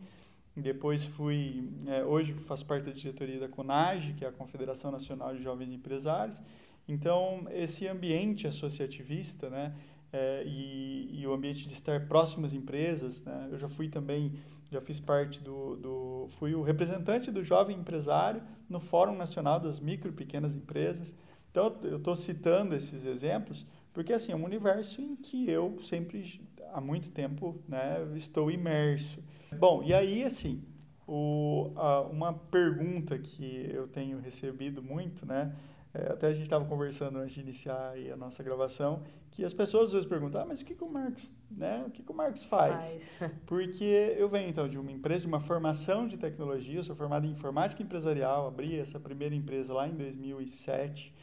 [0.55, 5.35] depois fui, é, hoje faço parte da diretoria da CONAGE, que é a Confederação Nacional
[5.35, 6.41] de Jovens Empresários.
[6.87, 9.75] Então, esse ambiente associativista, né,
[10.13, 14.33] é, e, e, o ambiente de estar próximo às empresas, né, eu já fui também,
[14.71, 19.79] já fiz parte do, do, fui o representante do jovem empresário no Fórum Nacional das
[19.79, 21.13] Micro e Pequenas Empresas.
[21.51, 26.41] Então, eu estou citando esses exemplos porque, assim, é um universo em que eu sempre,
[26.73, 29.23] há muito tempo, né, estou imerso.
[29.57, 30.61] Bom, e aí, assim,
[31.07, 35.55] o, a, uma pergunta que eu tenho recebido muito, né?
[35.95, 39.85] É, até a gente estava conversando antes de iniciar a nossa gravação, que as pessoas
[39.85, 41.85] às vezes perguntam, ah, mas o que, que o Marcos, né?
[41.87, 42.99] O que, que o Marcos faz?
[43.17, 43.31] faz.
[43.47, 47.25] Porque eu venho então de uma empresa, de uma formação de tecnologia, eu sou formado
[47.25, 51.13] em informática empresarial, abri essa primeira empresa lá em 2007,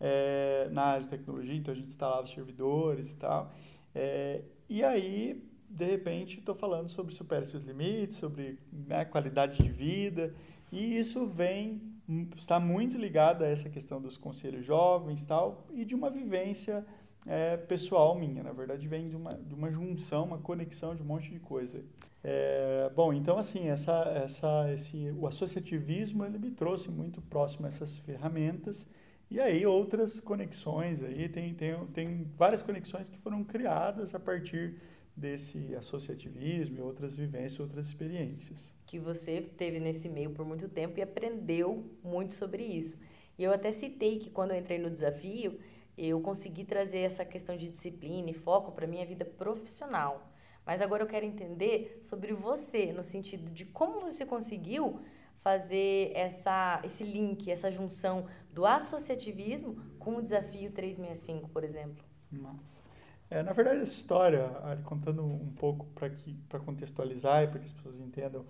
[0.00, 3.52] é, na área de tecnologia, então a gente instalava servidores e tal.
[3.94, 9.70] É, e aí de repente estou falando sobre superar esses limites, sobre né, qualidade de
[9.70, 10.34] vida,
[10.72, 11.95] e isso vem
[12.36, 16.84] está muito ligado a essa questão dos conselhos jovens tal e de uma vivência
[17.26, 18.42] é, pessoal minha.
[18.42, 21.82] Na verdade vem de uma, de uma junção uma conexão de um monte de coisa.
[22.22, 23.92] É, bom então assim essa
[24.24, 28.86] essa esse o associativismo ele me trouxe muito próximo a essas ferramentas.
[29.28, 34.76] E aí outras conexões aí tem tem, tem várias conexões que foram criadas a partir
[35.16, 38.75] desse associativismo e outras vivências, outras experiências.
[38.86, 42.96] Que você teve nesse meio por muito tempo e aprendeu muito sobre isso.
[43.38, 45.58] E eu até citei que quando eu entrei no desafio,
[45.98, 50.32] eu consegui trazer essa questão de disciplina e foco para minha vida profissional.
[50.64, 55.00] Mas agora eu quero entender sobre você, no sentido de como você conseguiu
[55.40, 62.04] fazer essa, esse link, essa junção do associativismo com o desafio 365, por exemplo.
[62.32, 62.82] Nossa.
[63.30, 64.50] É, na verdade, essa história,
[64.84, 68.44] contando um pouco para contextualizar e para que as pessoas entendam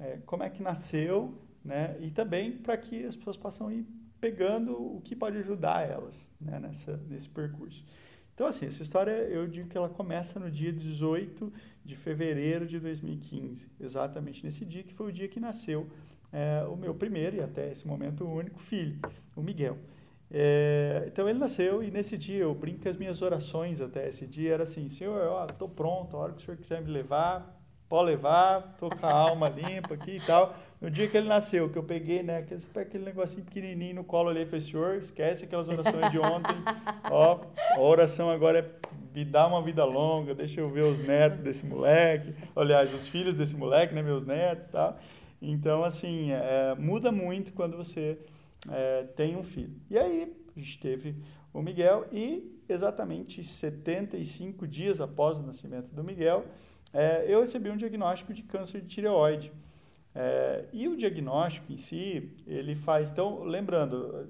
[0.00, 1.34] é, como é que nasceu,
[1.64, 3.86] né, e também para que as pessoas possam ir
[4.20, 7.84] pegando o que pode ajudar elas né, nessa, nesse percurso.
[8.34, 11.52] Então, assim, essa história eu digo que ela começa no dia 18
[11.84, 15.86] de fevereiro de 2015, exatamente nesse dia que foi o dia que nasceu
[16.32, 18.98] é, o meu primeiro e até esse momento o único filho,
[19.36, 19.76] o Miguel.
[20.30, 24.26] É, então ele nasceu e nesse dia eu brinco que as minhas orações até esse
[24.26, 27.59] dia era assim, Senhor, tô pronto, a hora que o Senhor quiser me levar,
[27.90, 30.54] pode levar, tô com a alma limpa aqui e tal.
[30.80, 34.30] No dia que ele nasceu, que eu peguei, né, aquele, aquele negocinho pequenininho no colo
[34.30, 36.54] ali, falei, Senhor, esquece aquelas orações de ontem,
[37.10, 37.40] ó,
[37.74, 38.80] a oração agora é
[39.12, 43.34] me dá uma vida longa, deixa eu ver os netos desse moleque, aliás, os filhos
[43.34, 44.96] desse moleque, né, meus netos e tal.
[45.42, 48.16] Então, assim, é, muda muito quando você
[48.70, 49.74] é, tem um filho.
[49.90, 51.16] E aí a gente teve
[51.52, 56.44] o Miguel e exatamente 75 dias após o nascimento do Miguel,
[56.92, 59.52] é, eu recebi um diagnóstico de câncer de tireoide.
[60.14, 63.10] É, e o diagnóstico em si, ele faz.
[63.10, 64.28] Então, lembrando,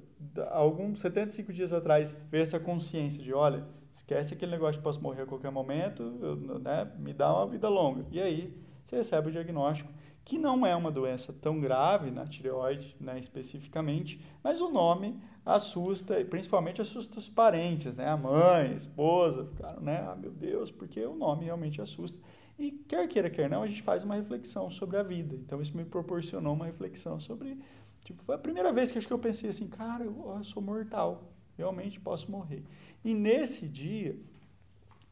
[0.50, 5.22] alguns 75 dias atrás veio essa consciência de: olha, esquece aquele negócio de posso morrer
[5.22, 8.04] a qualquer momento, eu, né, me dá uma vida longa.
[8.10, 9.90] E aí você recebe o diagnóstico
[10.24, 16.20] que não é uma doença tão grave na tireoide, né, especificamente, mas o nome assusta,
[16.20, 20.70] e principalmente assusta os parentes, né, a mãe, a esposa, ficaram, né, ah, meu Deus,
[20.70, 22.18] porque o nome realmente assusta.
[22.60, 25.34] E quer queira, quer não, a gente faz uma reflexão sobre a vida.
[25.34, 27.58] Então isso me proporcionou uma reflexão sobre,
[28.04, 30.62] tipo, foi a primeira vez que acho que eu pensei assim, cara, eu, eu sou
[30.62, 32.62] mortal, realmente posso morrer.
[33.02, 34.14] E nesse dia,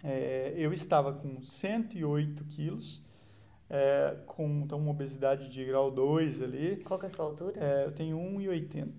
[0.04, 3.02] é, eu estava com 108 quilos,
[3.70, 6.82] é, com então, uma obesidade de grau 2 ali.
[6.84, 7.58] Qual que é a sua altura?
[7.58, 8.92] É, eu tenho 1,80.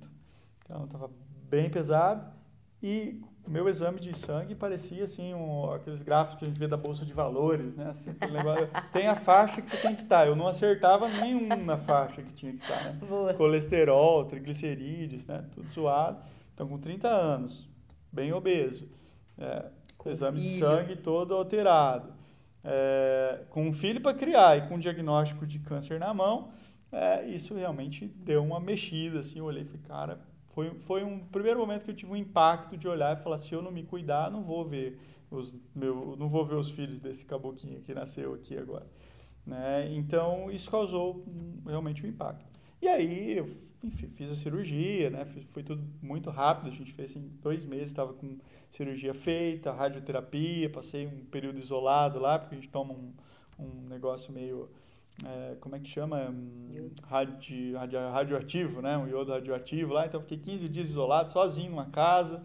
[0.66, 1.12] Então, estava
[1.48, 2.34] bem pesado.
[2.82, 6.78] E meu exame de sangue parecia assim, um, aqueles gráficos que a gente vê da
[6.78, 7.90] bolsa de valores, né?
[7.90, 8.14] Assim,
[8.94, 10.20] tem a faixa que você tem que estar.
[10.20, 10.28] Tá.
[10.28, 13.00] Eu não acertava nenhuma faixa que tinha que estar, tá, né?
[13.08, 13.34] Boa.
[13.34, 15.46] Colesterol, triglicerídeos, né?
[15.54, 16.20] Tudo zoado.
[16.54, 17.68] Então, com 30 anos,
[18.12, 18.88] bem obeso.
[19.38, 19.66] É,
[20.06, 22.20] exame de sangue todo alterado
[22.64, 26.52] é, com um filho para criar e com um diagnóstico de câncer na mão,
[26.92, 30.20] é, isso realmente deu uma mexida, assim, eu olhei e falei, cara,
[30.54, 33.54] foi, foi um primeiro momento que eu tive um impacto de olhar e falar, se
[33.54, 37.26] eu não me cuidar, não vou ver os meu, não vou ver os filhos desse
[37.26, 38.88] caboquinho que nasceu aqui agora.
[39.46, 39.92] Né?
[39.94, 41.26] Então, isso causou
[41.66, 42.46] realmente um impacto.
[42.82, 43.46] E aí, eu
[43.84, 45.26] enfim, fiz a cirurgia, né?
[45.52, 48.38] Foi tudo muito rápido, a gente fez em dois meses, estava com
[48.72, 53.14] cirurgia feita, radioterapia, passei um período isolado lá, porque a gente toma um,
[53.58, 54.70] um negócio meio,
[55.26, 56.30] é, como é que chama?
[56.30, 58.98] Um, radio, radio, radioativo, né?
[58.98, 62.44] Um iodo radioativo lá, então fiquei 15 dias isolado, sozinho numa casa,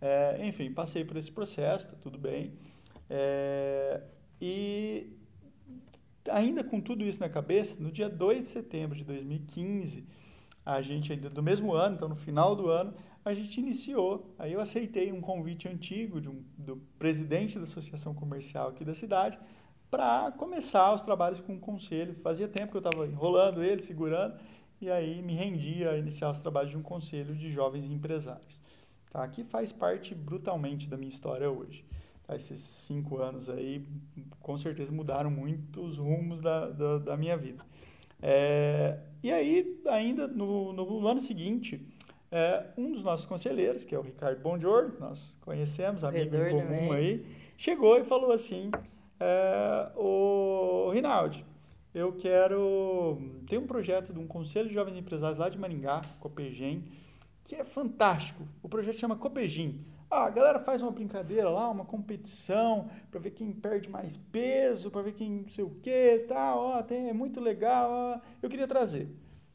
[0.00, 2.52] é, enfim, passei por esse processo, tá tudo bem.
[3.08, 4.02] É,
[4.40, 5.12] e
[6.28, 10.06] ainda com tudo isso na cabeça, no dia 2 de setembro de 2015,
[10.64, 12.92] a gente ainda do mesmo ano, então no final do ano,
[13.24, 14.34] a gente iniciou.
[14.38, 18.94] Aí eu aceitei um convite antigo de um, do presidente da associação comercial aqui da
[18.94, 19.38] cidade
[19.90, 22.14] para começar os trabalhos com o conselho.
[22.22, 24.34] Fazia tempo que eu estava enrolando ele, segurando,
[24.80, 28.60] e aí me rendia a iniciar os trabalhos de um conselho de jovens empresários.
[29.10, 29.26] Tá?
[29.28, 31.84] Que faz parte brutalmente da minha história hoje.
[32.26, 32.36] Tá?
[32.36, 33.86] Esses cinco anos aí,
[34.40, 37.64] com certeza, mudaram muito os rumos da, da, da minha vida.
[38.20, 41.86] É, e aí, ainda no, no ano seguinte,
[42.30, 46.60] é, um dos nossos conselheiros, que é o Ricardo Bonjour, nós conhecemos, amigo em comum
[46.60, 46.92] também.
[46.92, 48.70] aí, chegou e falou assim,
[49.18, 51.44] é, o Rinaldi,
[51.94, 53.18] eu quero...
[53.48, 56.84] Tem um projeto de um conselho de jovens empresários lá de Maringá, Copegem,
[57.44, 58.46] que é fantástico.
[58.62, 59.84] O projeto chama Copegim.
[60.10, 64.90] Ah, a galera faz uma brincadeira lá, uma competição para ver quem perde mais peso,
[64.90, 68.48] para ver quem não sei o que, tal, ó, tem, é muito legal, ó, eu
[68.48, 69.08] queria trazer.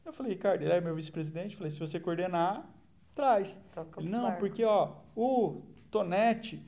[0.04, 2.68] Eu falei, Ricardo, ele é meu vice-presidente, falei, se você coordenar,
[3.14, 3.58] traz.
[3.96, 6.62] Ele, não, porque, ó, o Tonete,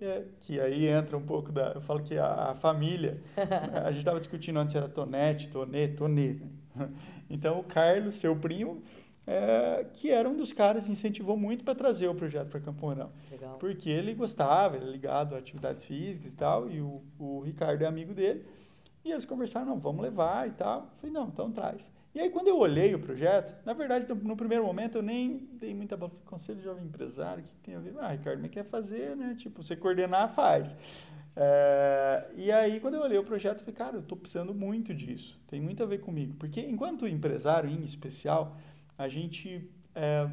[0.00, 3.20] é, que aí entra um pouco da, eu falo que a, a família,
[3.84, 6.36] a gente estava discutindo antes se era Tonete, Tonê, Tonê,
[6.74, 6.88] né?
[7.32, 8.82] Então, o Carlos, seu primo,
[9.24, 12.84] é, que era um dos caras que incentivou muito para trazer o projeto para Campo
[12.84, 13.10] Mourão.
[13.30, 13.56] Legal.
[13.58, 17.82] Porque ele gostava, ele é ligado a atividades físicas e tal, e o, o Ricardo
[17.82, 18.44] é amigo dele.
[19.04, 20.80] E eles conversaram, não, vamos levar e tal.
[20.80, 21.88] Eu falei, não, então traz.
[22.14, 25.48] E aí, quando eu olhei o projeto, na verdade, no, no primeiro momento, eu nem
[25.52, 26.12] dei muita bola.
[26.24, 27.94] Conselho de Jovem Empresário, o que tem a ver?
[27.98, 29.36] Ah, Ricardo, mas quer fazer, né?
[29.38, 30.76] Tipo, você coordenar, faz.
[31.36, 34.92] É, e aí, quando eu olhei o projeto, eu falei, cara, eu estou precisando muito
[34.92, 35.38] disso.
[35.48, 36.34] Tem muito a ver comigo.
[36.36, 38.56] Porque, enquanto empresário, em especial,
[38.98, 39.70] a gente.
[39.94, 40.28] É,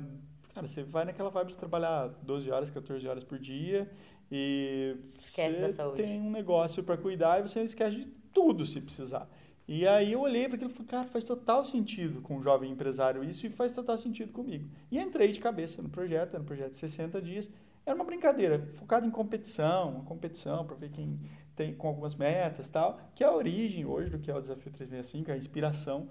[0.55, 3.87] cara, você vai naquela vibe de trabalhar 12 horas, 14 horas por dia
[4.31, 9.29] e esquece você tem um negócio para cuidar e você esquece de tudo se precisar.
[9.67, 12.71] E aí eu olhei para aquilo e falei, cara, faz total sentido com um jovem
[12.71, 14.69] empresário isso e faz total sentido comigo.
[14.89, 17.49] E entrei de cabeça no projeto, era um projeto de 60 dias.
[17.85, 21.19] Era uma brincadeira, focada em competição, uma competição para ver quem
[21.55, 24.71] tem com algumas metas tal, que é a origem hoje do que é o Desafio
[24.71, 26.09] 365, a inspiração.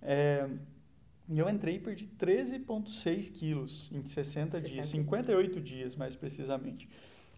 [0.00, 0.48] É,
[1.28, 6.88] e eu entrei e perdi 13,6 quilos em 60, 60 dias, 58 dias mais precisamente.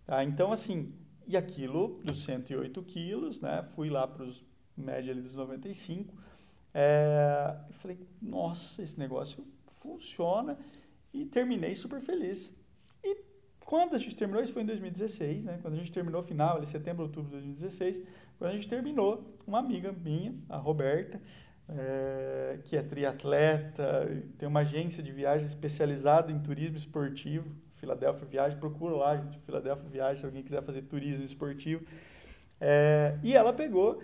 [0.07, 0.25] Tá?
[0.25, 0.93] Então, assim,
[1.27, 3.65] e aquilo dos 108 quilos, né?
[3.75, 4.45] Fui lá para os
[4.77, 6.15] média ali dos 95.
[6.73, 9.47] É, eu falei, nossa, esse negócio
[9.81, 10.59] funciona
[11.13, 12.53] e terminei super feliz.
[13.03, 13.17] E
[13.65, 15.59] quando a gente terminou, isso foi em 2016, né?
[15.63, 18.03] Quando a gente terminou final, ali setembro, outubro de 2016,
[18.39, 21.21] quando a gente terminou, uma amiga minha, a Roberta,
[21.69, 28.59] é, que é triatleta, tem uma agência de viagem especializada em turismo esportivo, Filadélfia Viagem,
[28.59, 31.85] procura lá, gente, Filadélfia Viagem, se alguém quiser fazer turismo esportivo.
[32.61, 34.03] É, e ela pegou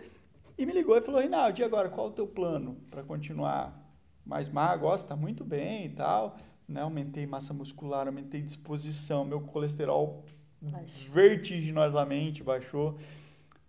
[0.60, 3.82] e me ligou e falou, Reinaldo, e agora, qual é o teu plano para continuar
[4.26, 4.88] mais magro?
[4.88, 6.36] Ó, está muito bem e tal,
[6.68, 6.82] né?
[6.82, 10.22] Aumentei massa muscular, aumentei disposição, meu colesterol
[10.60, 11.10] Baixo.
[11.10, 12.98] vertiginosamente baixou.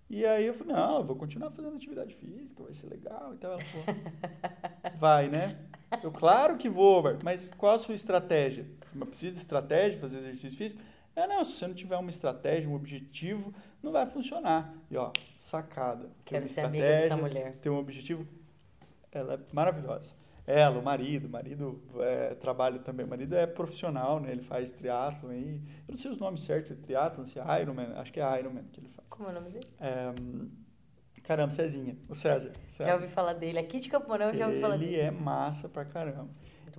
[0.09, 3.33] E aí eu falei, não, eu vou continuar fazendo atividade física, vai ser legal.
[3.35, 3.85] Então ela falou,
[4.99, 5.59] vai, né?
[6.03, 8.69] Eu, claro que vou, mas qual a sua estratégia?
[8.93, 10.81] Eu preciso de estratégia, fazer exercício físico?
[11.15, 14.73] É, não, se você não tiver uma estratégia, um objetivo, não vai funcionar.
[14.89, 16.05] E ó, sacada.
[16.05, 17.57] Ter Quero uma ser amiga dessa mulher.
[17.57, 18.27] Ter um objetivo,
[19.11, 20.13] ela é maravilhosa.
[20.45, 24.31] Ela, o marido, o marido é, trabalha também, o marido é profissional, né?
[24.31, 25.61] Ele faz triatlon aí.
[25.87, 28.39] Eu não sei os nomes certos, se é triatlon, se é Ironman, acho que é
[28.39, 29.07] Ironman que ele faz.
[29.07, 29.67] Como é o nome dele?
[29.79, 30.11] É,
[31.23, 32.89] caramba, Cezinha, o César, César.
[32.89, 33.59] Já ouvi falar dele.
[33.59, 34.95] Aqui de Campo Mourão eu já ouvi falar dele.
[34.95, 36.29] Ele é massa pra caramba.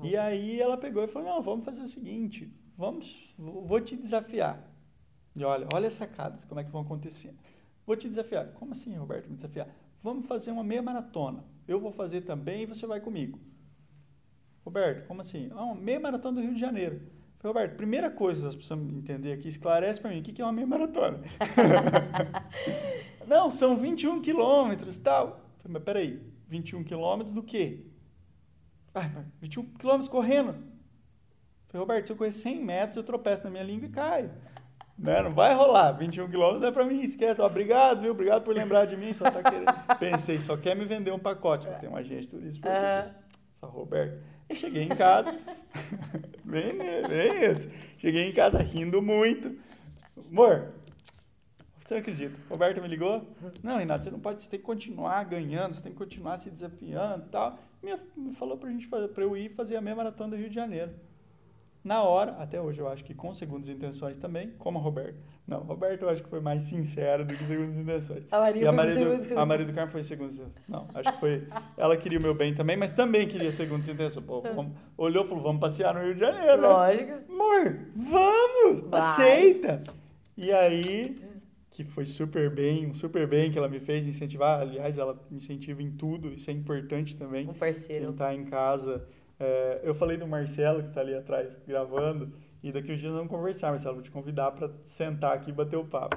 [0.03, 4.72] E aí ela pegou e falou, não, vamos fazer o seguinte, vamos, vou te desafiar.
[5.35, 7.35] E olha, olha as sacadas, como é que vão acontecer.
[7.87, 8.49] Vou te desafiar.
[8.53, 9.69] Como assim, Roberto, me desafiar?
[10.03, 11.45] Vamos fazer uma meia maratona.
[11.67, 13.39] Eu vou fazer também e você vai comigo.
[14.65, 15.51] Roberto, como assim?
[15.55, 17.01] Ah, uma meia maratona do Rio de Janeiro.
[17.43, 20.53] Roberto, primeira coisa que nós precisamos entender aqui, esclarece para mim, o que é uma
[20.53, 21.21] meia maratona?
[23.27, 25.41] Não, são 21 quilômetros tal.
[25.59, 27.85] Falei, mas peraí, 21 quilômetros do quê?
[28.95, 30.53] Ah, 21 quilômetros correndo.
[31.69, 34.31] Falei, Roberto, se eu correr 100 metros, eu tropeço na minha língua e caio.
[35.03, 35.21] Né?
[35.21, 35.91] Não vai rolar.
[35.93, 37.41] 21 quilômetros é para mim, esquece.
[37.41, 38.13] Obrigado, viu?
[38.13, 39.13] Obrigado por lembrar de mim.
[39.13, 39.67] Só tá querendo...
[39.99, 41.67] Pensei, só quer me vender um pacote.
[41.81, 42.69] Tem um agente turístico.
[42.69, 43.11] Uhum.
[43.53, 44.23] Essa Roberto.
[44.49, 45.33] Eu cheguei em casa.
[46.45, 47.69] bem, bem isso.
[47.99, 49.59] Cheguei em casa rindo muito.
[50.31, 50.73] Amor,
[51.85, 52.37] você não acredita?
[52.49, 53.27] Roberto me ligou?
[53.63, 56.49] Não, Renato, você não pode, você tem que continuar ganhando, você tem que continuar se
[56.49, 57.59] desafiando e tal.
[57.83, 60.49] Me, me falou pra gente fazer, pra eu ir fazer a meia maratona do Rio
[60.49, 60.93] de Janeiro
[61.85, 65.19] na hora, até hoje eu acho que com segundas intenções também, como a Roberto.
[65.47, 68.25] Não, Roberto eu acho que foi mais sincera do que segundas intenções.
[68.31, 71.19] A Maria, e a Maria, do, a Maria do Carmo foi segundas Não, acho que
[71.19, 71.49] foi.
[71.77, 74.25] Ela queria o meu bem também, mas também queria segundas intenções.
[74.25, 76.63] Pô, vamos, olhou e falou: vamos passear no Rio de Janeiro.
[76.63, 76.69] Né?
[76.69, 77.11] Lógico.
[77.11, 77.23] Né?
[77.29, 78.81] Amor, vamos!
[78.89, 79.01] Vai.
[79.01, 79.83] Aceita!
[80.37, 81.21] E aí,
[81.73, 84.61] que foi super bem, um super bem que ela me fez incentivar.
[84.61, 87.49] Aliás, ela me incentiva em tudo, isso é importante também.
[87.49, 88.07] Um parceiro.
[88.07, 89.05] Quem tá em casa
[89.43, 92.33] é, eu falei do Marcelo, que está ali atrás gravando,
[92.63, 93.97] e daqui uns dias vamos conversar, Marcelo.
[93.97, 96.17] Vou te convidar para sentar aqui e bater o papo.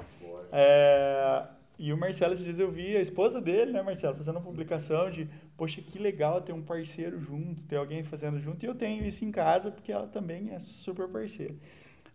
[0.52, 1.42] É,
[1.76, 5.10] e o Marcelo, esses dias eu vi a esposa dele, né, Marcelo, fazendo uma publicação
[5.10, 8.64] de, poxa, que legal ter um parceiro junto, ter alguém fazendo junto.
[8.64, 11.56] E eu tenho isso em casa, porque ela também é super parceira.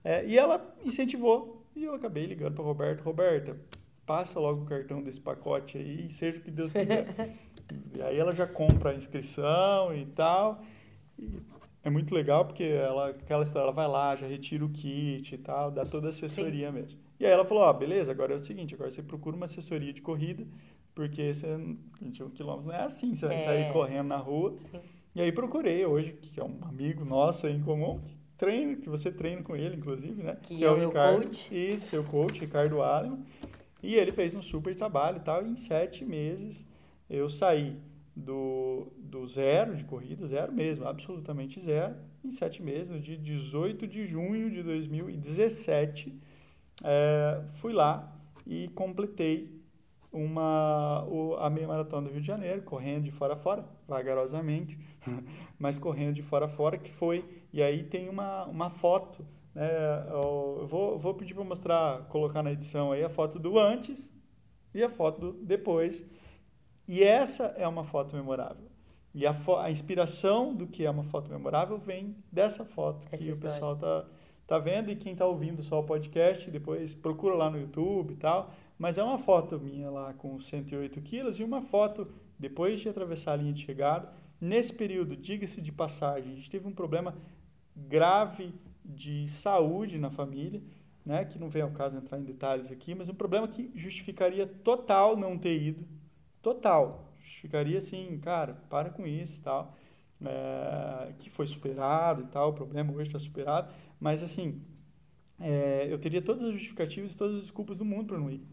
[0.06, 3.02] É, e ela incentivou, e eu acabei ligando para Roberto.
[3.02, 3.58] Roberta,
[4.06, 7.36] passa logo o cartão desse pacote aí, seja o que Deus quiser.
[7.94, 10.64] e aí ela já compra a inscrição e tal
[11.84, 15.38] é muito legal porque ela, aquela história, ela vai lá, já retira o kit e
[15.38, 16.74] tal, dá toda a assessoria Sim.
[16.74, 17.00] mesmo.
[17.20, 19.46] E aí ela falou, ó, oh, beleza, agora é o seguinte, agora você procura uma
[19.46, 20.46] assessoria de corrida,
[20.94, 21.48] porque você,
[22.02, 23.46] 21 quilômetros não é assim, você vai é.
[23.46, 24.56] sair correndo na rua.
[24.72, 24.80] Sim.
[25.14, 29.12] E aí procurei hoje, que é um amigo nosso em comum, que treina, que você
[29.12, 30.38] treina com ele, inclusive, né?
[30.44, 31.24] Que, que é, é o Ricardo.
[31.24, 31.50] Coach.
[31.54, 33.20] Isso, seu coach, Ricardo Allen.
[33.84, 36.66] E ele fez um super trabalho e tal, e em sete meses
[37.10, 37.76] eu saí
[38.16, 43.88] do, do zero de corrida, zero mesmo, absolutamente zero, em sete meses, no dia 18
[43.88, 46.20] de junho de 2017,
[46.84, 49.62] é, fui lá e completei
[50.12, 51.08] uma,
[51.40, 54.78] a meia maratona do Rio de Janeiro, correndo de fora a fora, vagarosamente,
[55.58, 59.70] mas correndo de fora a fora, que foi, e aí tem uma, uma foto, né,
[60.10, 64.14] eu vou, vou pedir para mostrar, colocar na edição aí a foto do antes
[64.74, 66.06] e a foto do depois,
[66.88, 68.72] e essa é uma foto memorável.
[69.14, 73.34] E a, a inspiração do que é uma foto memorável vem dessa foto que Essa
[73.34, 74.06] o pessoal tá,
[74.48, 78.18] tá vendo e quem tá ouvindo só o podcast, depois procura lá no YouTube e
[78.18, 78.52] tal.
[78.78, 82.08] Mas é uma foto minha lá com 108 quilos e uma foto
[82.40, 84.12] depois de atravessar a linha de chegada.
[84.40, 87.14] Nesse período, diga-se de passagem, a gente teve um problema
[87.76, 88.54] grave
[88.84, 90.62] de saúde na família,
[91.06, 94.48] né, que não vem ao caso entrar em detalhes aqui, mas um problema que justificaria
[94.48, 95.86] total não ter ido
[96.42, 97.14] total.
[97.42, 99.76] Ficaria assim, cara, para com isso e tal.
[100.24, 103.72] É, que foi superado e tal, o problema hoje está superado.
[104.00, 104.62] Mas, assim,
[105.40, 108.46] é, eu teria todas as justificativas e todas as desculpas do mundo para não ir.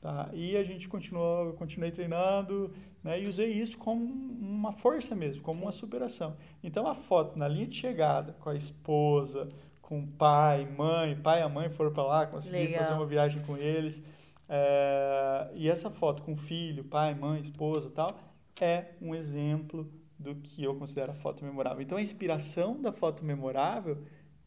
[0.00, 0.28] Tá?
[0.32, 2.72] E a gente continuou, eu continuei treinando
[3.04, 5.64] né, e usei isso como uma força mesmo, como Sim.
[5.64, 6.36] uma superação.
[6.62, 9.48] Então, a foto na linha de chegada com a esposa,
[9.80, 13.42] com o pai, mãe, pai e a mãe foram para lá, consegui fazer uma viagem
[13.42, 14.02] com eles.
[14.48, 18.18] É, e essa foto com filho, pai, mãe, esposa tal,
[18.60, 21.82] é um exemplo do que eu considero a foto memorável.
[21.82, 23.98] Então, a inspiração da foto memorável,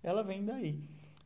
[0.02, 0.80] ela vem daí,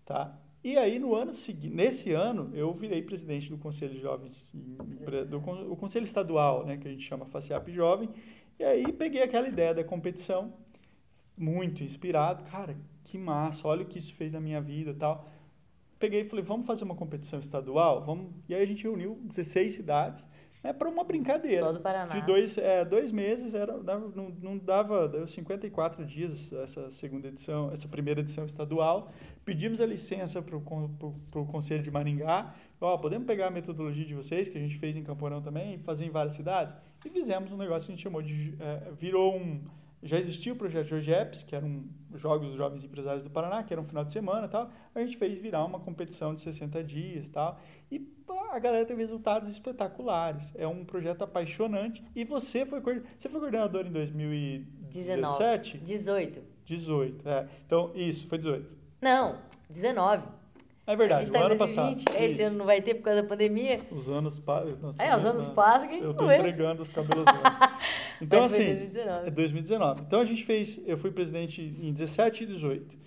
[0.06, 0.38] tá?
[0.64, 5.40] E aí, no ano seguinte, nesse ano, eu virei presidente do Conselho de Jovens, do,
[5.70, 8.10] do Conselho Estadual, né, que a gente chama FACIAP Jovem,
[8.58, 10.54] e aí peguei aquela ideia da competição,
[11.38, 15.26] muito inspirado, cara, que massa, olha o que isso fez na minha vida tal
[16.00, 18.04] peguei e falei, vamos fazer uma competição estadual?
[18.04, 18.32] Vamos...
[18.48, 20.28] E aí a gente reuniu 16 cidades
[20.64, 21.66] né, para uma brincadeira.
[21.66, 22.14] Só do Paraná.
[22.14, 27.72] De dois, é, dois meses, era, não, não dava, deu 54 dias essa segunda edição,
[27.72, 29.12] essa primeira edição estadual.
[29.46, 32.54] Pedimos a licença para o Conselho de Maringá.
[32.80, 35.78] Ó, podemos pegar a metodologia de vocês, que a gente fez em Camporão também, e
[35.80, 36.74] fazer em várias cidades?
[37.06, 38.56] E fizemos um negócio que a gente chamou de...
[38.60, 39.62] É, virou um
[40.02, 41.84] já existia o projeto Jorgeps, que eram
[42.16, 44.72] Jogos dos Jovens Empresários do Paraná, que era um final de semana e tal.
[44.96, 47.60] A gente fez virar uma competição de 60 dias e tal.
[47.92, 50.52] E pá, a galera teve resultados espetaculares.
[50.56, 52.04] É um projeto apaixonante.
[52.16, 55.78] E você foi, você foi coordenador em 2017?
[55.80, 55.86] 19.
[55.86, 56.44] 18.
[56.66, 57.48] 18, é.
[57.66, 58.72] Então, isso, foi 18.
[59.02, 59.40] Não,
[59.70, 60.39] 19.
[60.90, 62.24] É verdade, a gente tá o ano 2020, passado.
[62.24, 63.80] Esse ano não vai ter por causa da pandemia.
[63.92, 64.92] Os anos passam.
[64.98, 67.26] É, os anos passam que Eu tô entregando os cabelos
[68.20, 69.28] Então, Mas assim, 2019.
[69.28, 70.02] é 2019.
[70.02, 72.98] Então, a gente fez, eu fui presidente em 17 e 18.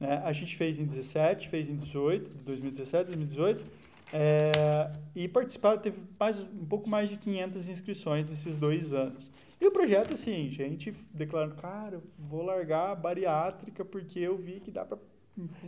[0.00, 0.20] Né?
[0.24, 3.64] A gente fez em 17, fez em 18, 2017, 2018.
[4.12, 9.30] É, e participaram, teve mais, um pouco mais de 500 inscrições nesses dois anos.
[9.60, 14.72] E o projeto, assim, gente declarando, cara, vou largar a bariátrica porque eu vi que
[14.72, 14.98] dá para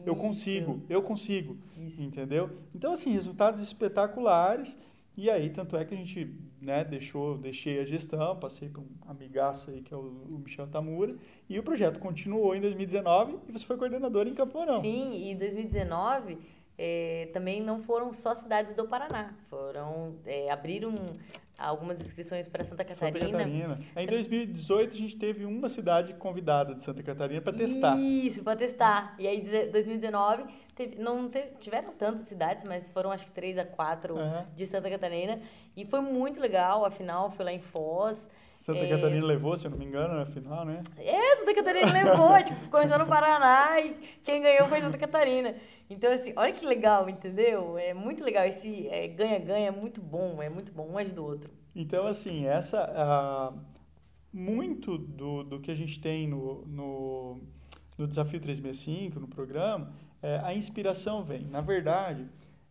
[0.04, 2.02] eu consigo, eu consigo, Isso.
[2.02, 2.50] entendeu?
[2.74, 4.76] Então, assim, resultados espetaculares.
[5.16, 8.86] E aí, tanto é que a gente né, deixou, deixei a gestão, passei para um
[9.08, 11.16] amigaço aí que é o, o, Michel Tamura,
[11.48, 14.80] e o projeto continuou em 2019 e você foi coordenador em Campo Mourão.
[14.80, 16.38] Sim, e em 2019
[16.78, 20.94] é, também não foram só cidades do Paraná, foram é, abriram
[21.60, 23.20] algumas inscrições para Santa Catarina.
[23.20, 23.80] Santa Catarina.
[23.96, 27.98] Em 2018 a gente teve uma cidade convidada de Santa Catarina para testar.
[27.98, 29.14] Isso, para testar.
[29.18, 29.40] E aí
[29.70, 30.44] 2019
[30.74, 34.44] teve, não teve, tiveram tantas cidades, mas foram acho que três a quatro uhum.
[34.56, 35.40] de Santa Catarina
[35.76, 36.84] e foi muito legal.
[36.84, 38.28] Afinal, foi lá em Foz.
[38.54, 38.88] Santa é...
[38.88, 40.80] Catarina levou, se eu não me engano, na final, né?
[40.98, 45.54] É, Santa Catarina levou, tipo, começou no Paraná e quem ganhou foi Santa Catarina.
[45.90, 47.76] Então, assim, olha que legal, entendeu?
[47.76, 48.46] É muito legal.
[48.46, 51.50] Esse é, ganha-ganha é, é muito bom, é muito bom, um é do outro.
[51.74, 53.52] Então, assim, essa...
[53.52, 53.80] Uh,
[54.32, 57.40] muito do, do que a gente tem no, no,
[57.98, 61.46] no Desafio 365, no programa, é, a inspiração vem.
[61.46, 62.28] Na verdade,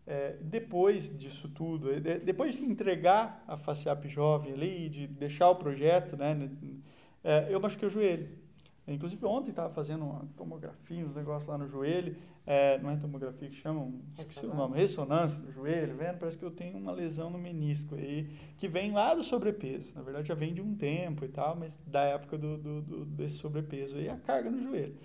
[0.07, 5.55] é, depois disso tudo, é, depois de entregar a FACIAP Jovem ali, de deixar o
[5.55, 6.49] projeto, né,
[7.23, 8.29] é, eu machuquei o joelho.
[8.87, 12.15] Inclusive, ontem estava fazendo uma tomografia, uns negócios lá no joelho.
[12.51, 16.17] É, não é tomografia que chamam, esqueci o nome, ressonância no joelho, vendo?
[16.17, 18.27] Parece que eu tenho uma lesão no menisco aí,
[18.57, 19.91] que vem lá do sobrepeso.
[19.93, 23.05] Na verdade, já vem de um tempo e tal, mas da época do, do, do
[23.05, 24.95] desse sobrepeso aí, a carga no joelho.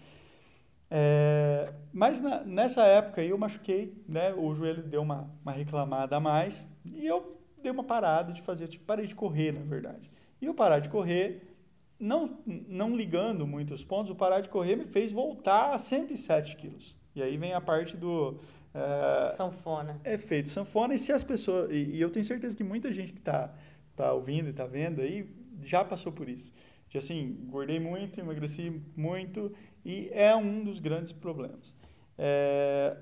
[0.90, 4.32] É, mas na, nessa época aí eu machuquei, né?
[4.32, 8.68] O joelho deu uma, uma reclamada a mais e eu dei uma parada de fazer,
[8.68, 10.10] tipo, parei de correr, na verdade.
[10.40, 11.58] E o parar de correr
[12.00, 17.03] não, não ligando muitos pontos, o parar de correr me fez voltar a 107 quilos.
[17.14, 18.40] E aí vem a parte do...
[18.74, 20.00] É, sanfona.
[20.04, 20.94] Efeito sanfona.
[20.94, 21.70] E se as pessoas...
[21.70, 23.54] E, e eu tenho certeza que muita gente que está
[23.94, 25.28] tá ouvindo e está vendo aí
[25.62, 26.52] já passou por isso.
[26.88, 29.52] De assim, engordei muito, emagreci muito
[29.84, 31.74] e é um dos grandes problemas.
[32.16, 32.96] É,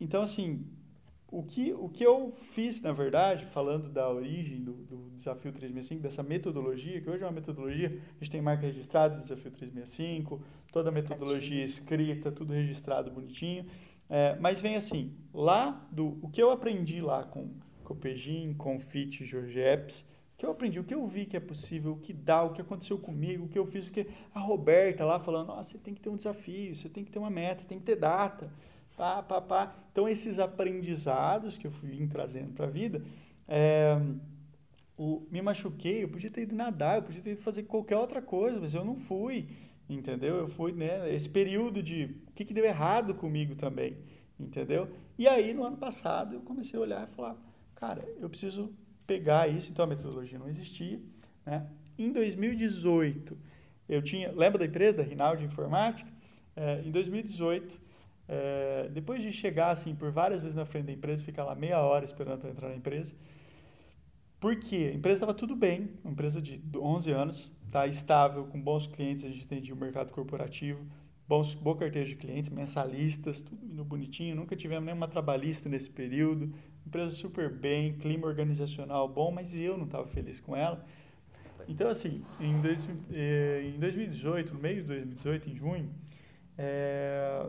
[0.00, 0.66] então, assim,
[1.36, 6.02] o que, o que eu fiz, na verdade, falando da origem do, do, Desafio 365,
[6.02, 10.40] dessa metodologia, que hoje é uma metodologia, a gente tem marca registrada do Desafio 365,
[10.72, 13.66] toda a metodologia escrita, tudo registrado bonitinho.
[14.08, 17.50] É, mas vem assim, lá do o que eu aprendi lá com
[17.84, 20.00] Copegin, com Fit, Jorge Epps,
[20.34, 22.52] o que eu aprendi, o que eu vi que é possível, o que dá, o
[22.54, 25.78] que aconteceu comigo, o que eu fiz, o que a Roberta lá falando, nossa, você
[25.78, 28.50] tem que ter um desafio, você tem que ter uma meta, tem que ter data
[28.96, 29.74] pá, pá, pá.
[29.92, 33.02] Então, esses aprendizados que eu fui trazendo para a vida,
[33.46, 34.00] é,
[34.96, 38.22] o, me machuquei, eu podia ter ido nadar, eu podia ter ido fazer qualquer outra
[38.22, 39.48] coisa, mas eu não fui,
[39.88, 40.36] entendeu?
[40.36, 43.96] Eu fui, né, esse período de o que, que deu errado comigo também,
[44.38, 44.88] entendeu?
[45.18, 47.36] E aí, no ano passado, eu comecei a olhar e falar,
[47.74, 48.72] cara, eu preciso
[49.06, 51.00] pegar isso, então a metodologia não existia,
[51.44, 51.66] né?
[51.98, 53.36] Em 2018,
[53.88, 56.10] eu tinha, lembra da empresa, da Rinaldi Informática?
[56.54, 57.80] É, em 2018,
[58.28, 61.80] é, depois de chegar assim por várias vezes na frente da empresa, ficar lá meia
[61.80, 63.14] hora esperando para entrar na empresa,
[64.40, 68.86] porque a empresa estava tudo bem, uma empresa de 11 anos, tá estável, com bons
[68.86, 70.84] clientes, a gente atendia o mercado corporativo,
[71.28, 76.52] bons, boa carteira de clientes, mensalistas, tudo indo bonitinho, nunca tivemos nenhuma trabalhista nesse período,
[76.86, 80.84] empresa super bem, clima organizacional bom, mas eu não estava feliz com ela.
[81.68, 85.90] Então, assim, em, dois, eh, em 2018, no meio de 2018, em junho,
[86.56, 87.44] é,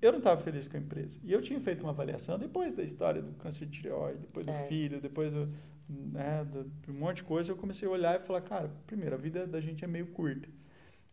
[0.00, 1.18] eu não estava feliz com a empresa.
[1.22, 4.62] E eu tinha feito uma avaliação depois da história do câncer de tireoide, depois certo.
[4.62, 5.52] do filho, depois do,
[5.88, 6.46] né,
[6.82, 7.52] de um monte de coisa.
[7.52, 10.48] Eu comecei a olhar e falar, cara, primeiro, a vida da gente é meio curta.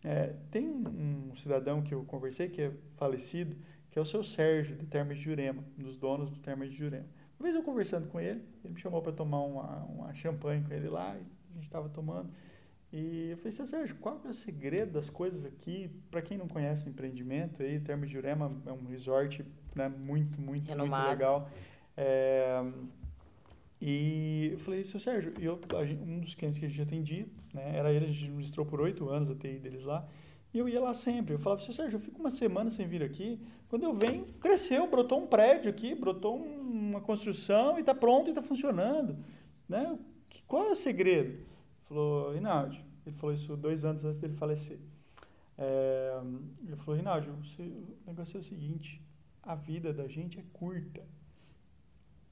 [0.03, 3.55] É, tem um, um cidadão que eu conversei, que é falecido,
[3.91, 6.77] que é o seu Sérgio, de Termas de Jurema, um dos donos do Termas de
[6.77, 7.07] Jurema.
[7.39, 10.73] Uma vez eu conversando com ele, ele me chamou para tomar uma, uma champanhe com
[10.73, 12.29] ele lá, a gente estava tomando.
[12.91, 15.89] E eu falei, seu Sérgio, qual é o segredo das coisas aqui?
[16.09, 20.39] Para quem não conhece o empreendimento, aí, Termas de Jurema é um resort né, muito,
[20.39, 21.07] muito, Renomado.
[21.07, 21.49] muito legal.
[21.97, 22.63] É,
[23.81, 25.59] e eu falei, seu Sérgio, eu,
[26.01, 29.09] um dos clientes que a gente atendia, né, era ele, a gente administrou por oito
[29.09, 30.07] anos a TI deles lá,
[30.53, 31.35] e eu ia lá sempre.
[31.35, 33.39] Eu falava, seu Sérgio, eu fico uma semana sem vir aqui.
[33.67, 38.29] Quando eu venho, cresceu, brotou um prédio aqui, brotou uma construção e está pronto e
[38.29, 39.17] está funcionando.
[39.67, 39.99] Né?
[40.47, 41.45] Qual é o segredo?
[41.87, 44.79] Falou, Rinaldi, ele falou isso dois anos antes dele falecer.
[45.57, 46.19] É,
[46.65, 49.01] ele falou, Rinaldi, o negócio é o seguinte,
[49.41, 51.03] a vida da gente é curta.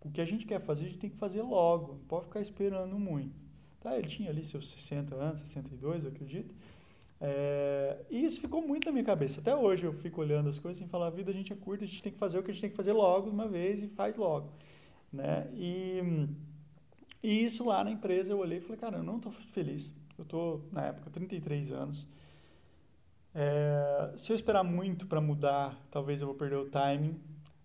[0.01, 2.41] O que a gente quer fazer, a gente tem que fazer logo, não pode ficar
[2.41, 3.34] esperando muito.
[3.80, 6.53] Tá, ele tinha ali seus 60 anos, 62, eu acredito.
[7.20, 9.39] É, e isso ficou muito na minha cabeça.
[9.39, 11.84] Até hoje eu fico olhando as coisas e falar, a vida a gente é curta,
[11.86, 13.82] a gente tem que fazer o que a gente tem que fazer logo, uma vez,
[13.82, 14.51] e faz logo.
[15.12, 15.47] Né?
[15.53, 16.28] E
[17.22, 19.91] e isso lá na empresa eu olhei e falei, cara, eu não estou feliz.
[20.18, 22.07] eu estou, na época, 33 anos.
[23.34, 27.20] É, se eu esperar muito para mudar, talvez eu vou perder o timing.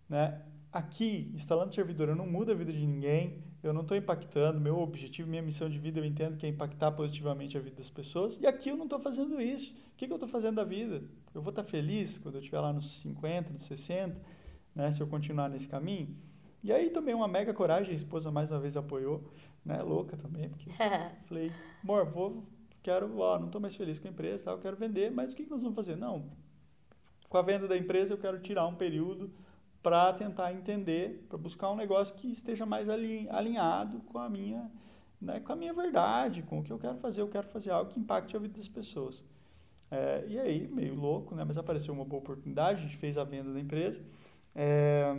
[0.09, 0.42] Né?
[0.72, 4.61] Aqui, instalando servidor, eu não mudo a vida de ninguém, eu não estou impactando.
[4.61, 7.88] Meu objetivo, minha missão de vida, eu entendo que é impactar positivamente a vida das
[7.88, 8.36] pessoas.
[8.40, 9.70] E aqui eu não estou fazendo isso.
[9.70, 11.03] O que, que eu estou fazendo da vida?
[11.32, 14.20] Eu vou estar tá feliz quando eu estiver lá nos 50, nos 60,
[14.74, 14.90] né?
[14.90, 16.16] se eu continuar nesse caminho?
[16.63, 19.25] E aí tomei uma mega coragem, a esposa mais uma vez apoiou,
[19.65, 19.83] né?
[19.83, 20.71] Louca também, porque
[21.27, 21.53] falei,
[21.83, 22.45] amor, vou
[22.83, 24.51] quero, ó, não estou mais feliz com a empresa, tá?
[24.53, 25.97] eu quero vender, mas o que, que nós vamos fazer?
[25.97, 26.31] Não,
[27.29, 29.31] com a venda da empresa eu quero tirar um período
[29.83, 34.71] para tentar entender, para buscar um negócio que esteja mais alinhado com a minha,
[35.21, 37.23] né, com a minha verdade, com o que eu quero fazer.
[37.23, 39.25] Eu quero fazer algo que impacte a vida das pessoas.
[39.91, 43.25] É, e aí, meio louco, né, mas apareceu uma boa oportunidade, a gente fez a
[43.25, 44.03] venda da empresa.
[44.55, 45.15] É,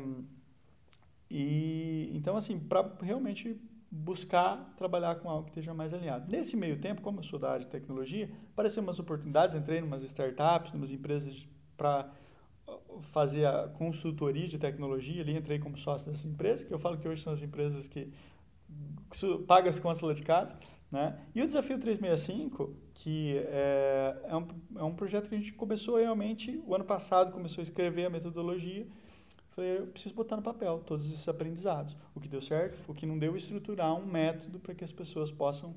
[1.32, 3.59] e então, assim, para realmente
[3.89, 6.29] buscar trabalhar com algo que esteja mais alinhado.
[6.29, 9.84] Nesse meio tempo, como eu sou da área de tecnologia, apareceram umas oportunidades, entrei em
[9.84, 12.09] umas startups, em umas empresas para
[13.01, 17.07] fazer a consultoria de tecnologia, ali entrei como sócio dessas empresas, que eu falo que
[17.07, 18.11] hoje são as empresas que
[19.47, 20.57] pagam as contas lá de casa,
[20.91, 21.19] né?
[21.34, 25.97] E o Desafio 365, que é, é, um, é um projeto que a gente começou
[25.97, 28.86] realmente, o ano passado começou a escrever a metodologia,
[29.52, 31.95] Falei, eu preciso botar no papel todos esses aprendizados.
[32.16, 35.30] O que deu certo, o que não deu, estruturar um método para que as pessoas
[35.30, 35.76] possam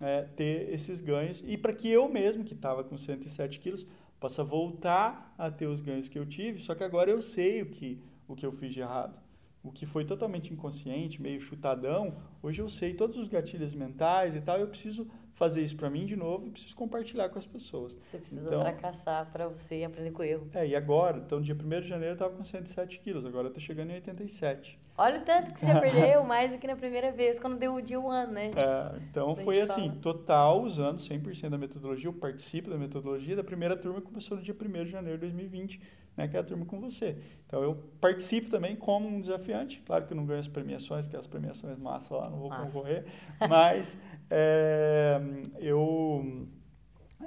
[0.00, 3.86] é, ter esses ganhos e para que eu mesmo, que estava com 107 quilos,
[4.20, 7.66] possa voltar a ter os ganhos que eu tive, só que agora eu sei o
[7.66, 9.18] que, o que eu fiz de errado.
[9.62, 14.40] O que foi totalmente inconsciente, meio chutadão, hoje eu sei todos os gatilhos mentais e
[14.40, 17.94] tal, eu preciso fazer isso para mim de novo e preciso compartilhar com as pessoas.
[18.02, 20.48] Você precisa então, fracassar para você aprender com o erro.
[20.54, 23.52] É, e agora, então dia 1 de janeiro eu estava com 107 quilos, agora eu
[23.52, 24.78] tô chegando em 87.
[24.98, 27.74] Olha o tanto que você já perdeu, mais do que na primeira vez, quando deu
[27.74, 28.50] o dia um ano, né?
[28.56, 30.00] É, então foi assim, fala.
[30.00, 34.42] total usando 100% da metodologia, eu participo da metodologia da primeira turma que começou no
[34.42, 35.80] dia 1 de janeiro de 2020,
[36.16, 37.18] né, que é a turma com você.
[37.46, 41.14] Então eu participo também como um desafiante, claro que eu não ganho as premiações, que
[41.14, 42.64] as premiações massa lá, não vou massa.
[42.64, 43.04] concorrer,
[43.46, 43.98] mas
[44.30, 45.20] é,
[45.58, 46.48] eu,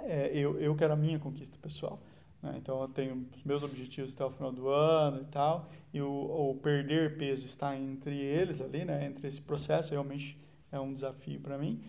[0.03, 1.99] é, eu, eu quero a minha conquista pessoal.
[2.41, 2.55] Né?
[2.57, 6.09] Então, eu tenho os meus objetivos até o final do ano e tal, e o,
[6.51, 9.05] o perder peso está entre eles ali, né?
[9.05, 10.37] entre esse processo, realmente
[10.71, 11.81] é um desafio para mim.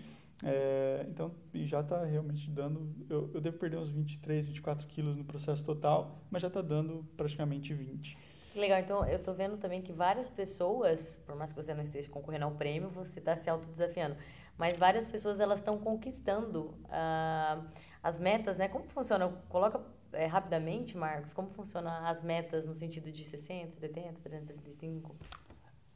[0.42, 2.94] É, então, e já está realmente dando.
[3.10, 7.06] Eu, eu devo perder uns 23, 24 quilos no processo total, mas já está dando
[7.16, 8.16] praticamente 20.
[8.50, 8.80] Que legal.
[8.80, 12.46] Então, eu estou vendo também que várias pessoas, por mais que você não esteja concorrendo
[12.46, 14.16] ao prêmio, você está se autodesafiando
[14.58, 17.64] mas várias pessoas elas estão conquistando uh,
[18.02, 18.68] as metas, né?
[18.68, 19.28] Como funciona?
[19.48, 19.80] Coloca
[20.12, 25.14] é, rapidamente, Marcos, como funcionam as metas no sentido de 60, 70, 365?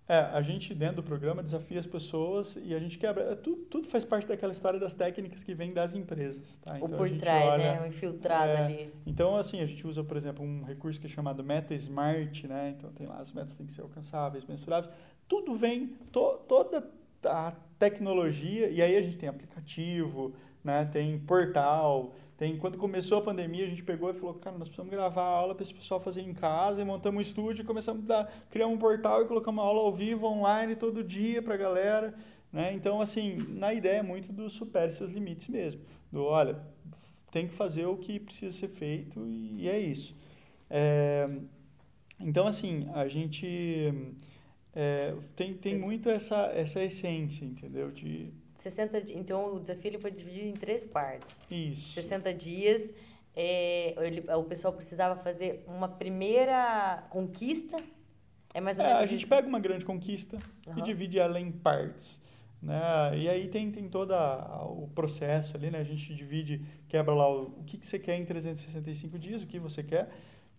[0.07, 3.33] É, a gente dentro do programa desafia as pessoas e a gente quebra.
[3.33, 6.59] É, tudo, tudo faz parte daquela história das técnicas que vêm das empresas.
[6.59, 6.77] Tá?
[6.77, 7.83] Então, o por trás, olha, né?
[7.83, 8.95] O infiltrado é, ali.
[9.07, 12.75] Então, assim, a gente usa, por exemplo, um recurso que é chamado Meta Smart, né?
[12.77, 14.93] Então, tem lá, as metas têm que ser alcançáveis, mensuráveis.
[15.27, 16.87] Tudo vem, to, toda
[17.27, 23.23] a tecnologia, e aí a gente tem aplicativo, né, tem portal, tem quando começou a
[23.23, 26.23] pandemia, a gente pegou e falou, cara, nós precisamos gravar aula para esse pessoal fazer
[26.23, 29.81] em casa, e montamos um estúdio, começamos a criar um portal e colocamos uma aula
[29.81, 32.15] ao vivo, online, todo dia para a galera,
[32.53, 32.73] né?
[32.73, 36.61] Então, assim, na ideia é muito do supere seus limites mesmo, do, olha,
[37.31, 40.15] tem que fazer o que precisa ser feito e, é isso.
[40.71, 41.29] É,
[42.21, 43.93] então, assim, a gente
[44.75, 47.91] é, tem, tem muito essa, essa essência, entendeu?
[47.91, 48.33] De...
[48.63, 51.37] 60 Então, o desafio foi dividido em três partes.
[51.51, 51.93] Isso.
[51.93, 52.91] 60 dias,
[53.37, 57.77] é, ele, o pessoal precisava fazer uma primeira conquista.
[58.53, 59.29] É mais ou é, menos A gente isso?
[59.29, 60.79] pega uma grande conquista uhum.
[60.79, 62.21] e divide ela em partes.
[62.61, 62.81] Né?
[63.19, 65.79] E aí tem, tem todo o processo ali, né?
[65.79, 69.47] A gente divide, quebra lá o, o que, que você quer em 365 dias, o
[69.47, 70.09] que você quer.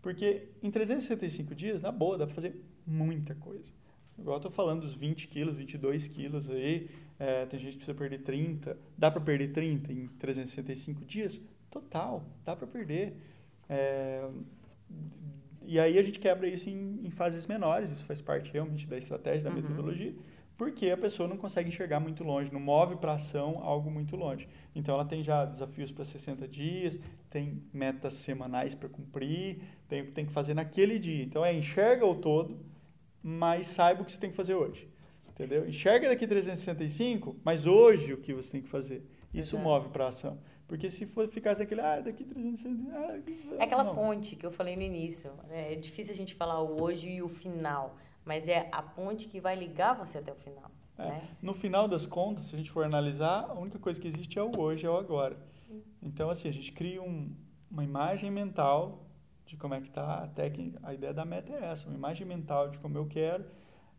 [0.02, 3.74] Porque em 365 dias, na boa, dá para fazer muita coisa.
[4.18, 6.90] Igual eu tô falando dos 20 quilos, 22 quilos aí,
[7.20, 8.78] é, tem gente que precisa perder 30.
[8.98, 11.40] Dá para perder 30 em 365 dias?
[11.70, 13.18] Total, dá para perder.
[13.70, 14.28] É,
[15.64, 18.98] e aí a gente quebra isso em, em, fases menores, isso faz parte realmente da
[18.98, 19.56] estratégia, da uhum.
[19.56, 20.14] metodologia,
[20.58, 24.48] porque a pessoa não consegue enxergar muito longe, não move para ação algo muito longe.
[24.76, 27.00] Então ela tem já desafios para 60 dias,
[27.30, 31.24] tem metas semanais para cumprir, tem, tem que fazer naquele dia.
[31.24, 32.58] Então é enxerga o todo,
[33.28, 34.88] mas saiba o que você tem que fazer hoje.
[35.30, 35.68] Entendeu?
[35.68, 39.04] Enxerga daqui 365, mas hoje o que você tem que fazer.
[39.34, 39.64] Isso Exato.
[39.68, 40.38] move para a ação.
[40.68, 42.92] Porque se for ficasse daquele, ah, daqui 365.
[42.94, 43.96] Ah, é aquela não.
[43.96, 45.32] ponte que eu falei no início.
[45.48, 45.74] Né?
[45.74, 49.40] É difícil a gente falar o hoje e o final, mas é a ponte que
[49.40, 50.70] vai ligar você até o final.
[50.96, 51.06] É.
[51.06, 51.28] Né?
[51.42, 54.44] No final das contas, se a gente for analisar, a única coisa que existe é
[54.44, 55.36] o hoje, é o agora.
[56.00, 57.36] Então, assim, a gente cria um,
[57.72, 59.05] uma imagem mental
[59.46, 60.80] de como é que está a técnica.
[60.84, 63.46] A ideia da meta é essa, uma imagem mental de como eu quero,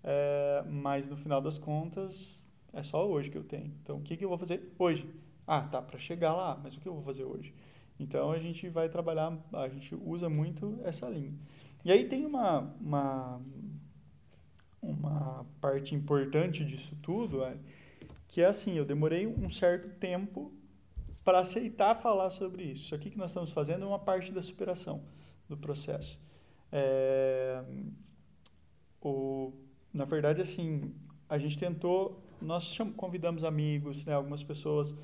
[0.03, 3.73] é, mas no final das contas é só hoje que eu tenho.
[3.83, 5.09] Então, o que, que eu vou fazer hoje?
[5.47, 7.55] Ah, tá, para chegar lá, mas o que eu vou fazer hoje?
[7.99, 11.33] Então, a gente vai trabalhar, a gente usa muito essa linha.
[11.85, 13.41] E aí tem uma, uma,
[14.83, 17.57] uma parte importante disso tudo, é,
[18.29, 20.53] que é assim, eu demorei um certo tempo
[21.25, 22.87] para aceitar falar sobre isso.
[22.87, 25.03] Isso aqui que nós estamos fazendo é uma parte da superação
[25.49, 26.19] do processo.
[26.73, 27.63] É,
[29.01, 29.53] o,
[29.93, 30.93] na verdade, assim,
[31.29, 34.95] a gente tentou, nós convidamos amigos, né, algumas pessoas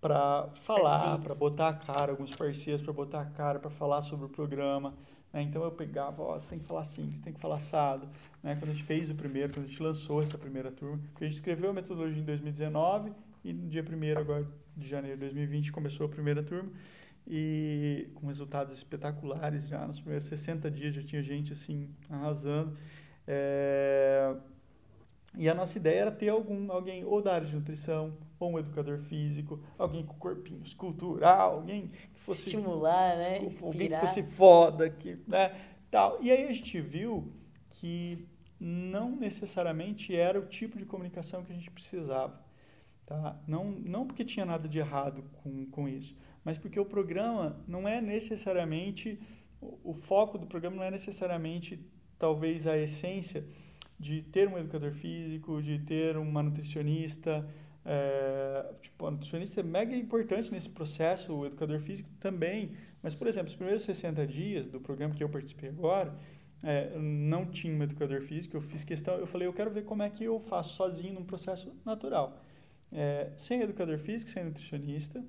[0.00, 4.26] para falar, para botar a cara, alguns parceiros para botar a cara, para falar sobre
[4.26, 4.94] o programa.
[5.32, 5.42] Né?
[5.42, 8.08] Então eu pegava, ó, você tem que falar assim, você tem que falar assado.
[8.42, 8.56] Né?
[8.56, 11.28] Quando a gente fez o primeiro, quando a gente lançou essa primeira turma, porque a
[11.28, 13.12] gente escreveu a metodologia em 2019
[13.44, 16.70] e no dia 1 agora de janeiro de 2020 começou a primeira turma
[17.26, 22.76] e com resultados espetaculares já nos primeiros 60 dias já tinha gente assim arrasando.
[23.26, 24.34] É...
[25.34, 28.58] E a nossa ideia era ter algum, alguém ou da área de nutrição, ou um
[28.58, 33.38] educador físico, alguém com corpinho escultural, alguém que fosse estimular, né?
[33.62, 35.54] Alguém que fosse foda, que, né,
[35.90, 36.18] tal.
[36.20, 37.32] E aí a gente viu
[37.70, 38.28] que
[38.60, 42.38] não necessariamente era o tipo de comunicação que a gente precisava,
[43.06, 43.36] tá?
[43.46, 46.14] Não, não porque tinha nada de errado com, com isso,
[46.44, 49.18] mas porque o programa não é necessariamente
[49.84, 51.78] o foco do programa não é necessariamente
[52.18, 53.44] talvez a essência
[53.98, 57.48] de ter um educador físico, de ter uma nutricionista.
[57.84, 62.72] É, tipo, a nutricionista é mega importante nesse processo, o educador físico também.
[63.02, 66.14] Mas, por exemplo, os primeiros 60 dias do programa que eu participei agora,
[66.64, 70.02] é, não tinha um educador físico, eu fiz questão, eu falei, eu quero ver como
[70.02, 72.40] é que eu faço sozinho num processo natural.
[72.90, 75.24] É, sem educador físico, sem nutricionista,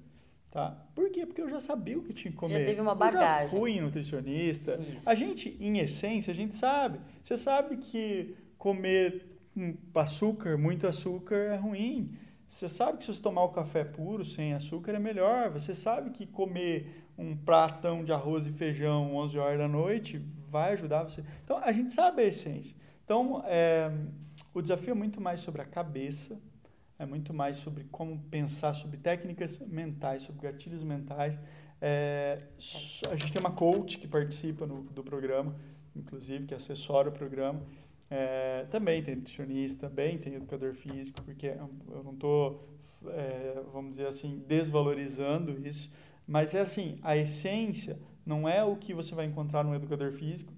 [0.53, 0.77] Tá?
[0.93, 1.25] Por quê?
[1.25, 2.53] Porque eu já sabia o que tinha que comer.
[2.53, 3.45] Você já teve uma bagagem.
[3.45, 4.75] Eu já fui nutricionista.
[4.75, 5.09] Isso.
[5.09, 6.99] A gente, em essência, a gente sabe.
[7.23, 9.25] Você sabe que comer
[9.95, 12.15] açúcar, muito açúcar é ruim.
[12.47, 15.49] Você sabe que se você tomar o café puro, sem açúcar, é melhor.
[15.49, 20.73] Você sabe que comer um pratão de arroz e feijão 11 horas da noite vai
[20.73, 21.23] ajudar você.
[21.43, 22.75] Então, a gente sabe a essência.
[23.03, 23.91] Então, é,
[24.53, 26.39] o desafio é muito mais sobre a cabeça,
[27.03, 31.39] é muito mais sobre como pensar sobre técnicas mentais, sobre gatilhos mentais.
[31.81, 32.39] É,
[33.11, 35.55] a gente tem uma coach que participa no, do programa,
[35.95, 37.61] inclusive, que assessora o programa.
[38.09, 42.69] É, também tem nutricionista, também tem educador físico, porque eu não estou,
[43.07, 45.91] é, vamos dizer assim, desvalorizando isso,
[46.27, 50.53] mas é assim, a essência não é o que você vai encontrar no educador físico,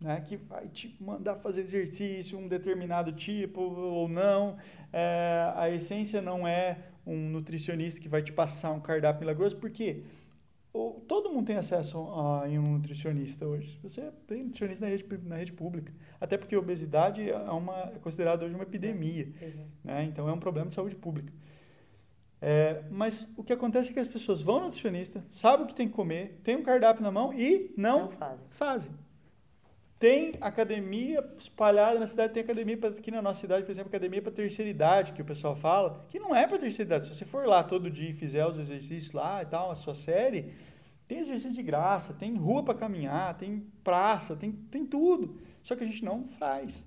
[0.00, 4.56] né, que vai te mandar fazer exercício, um determinado tipo ou não.
[4.92, 10.02] É, a essência não é um nutricionista que vai te passar um cardápio milagroso, porque
[11.06, 13.78] todo mundo tem acesso a, um nutricionista hoje.
[13.82, 15.92] Você tem nutricionista na rede, na rede pública.
[16.20, 19.28] Até porque a obesidade é, uma, é considerada hoje uma epidemia.
[19.40, 19.66] Uhum.
[19.84, 20.04] Né?
[20.04, 21.32] Então, é um problema de saúde pública.
[22.40, 25.74] É, mas o que acontece é que as pessoas vão no nutricionista, sabem o que
[25.74, 28.46] tem que comer, tem um cardápio na mão e não, não fazem.
[28.50, 28.92] fazem.
[30.04, 34.20] Tem academia espalhada na cidade, tem academia pra, aqui na nossa cidade, por exemplo, academia
[34.20, 37.06] para terceira idade, que o pessoal fala, que não é para terceira idade.
[37.06, 39.94] Se você for lá todo dia e fizer os exercícios lá e tal, a sua
[39.94, 40.52] série,
[41.08, 45.40] tem exercício de graça, tem rua para caminhar, tem praça, tem, tem tudo.
[45.62, 46.84] Só que a gente não faz.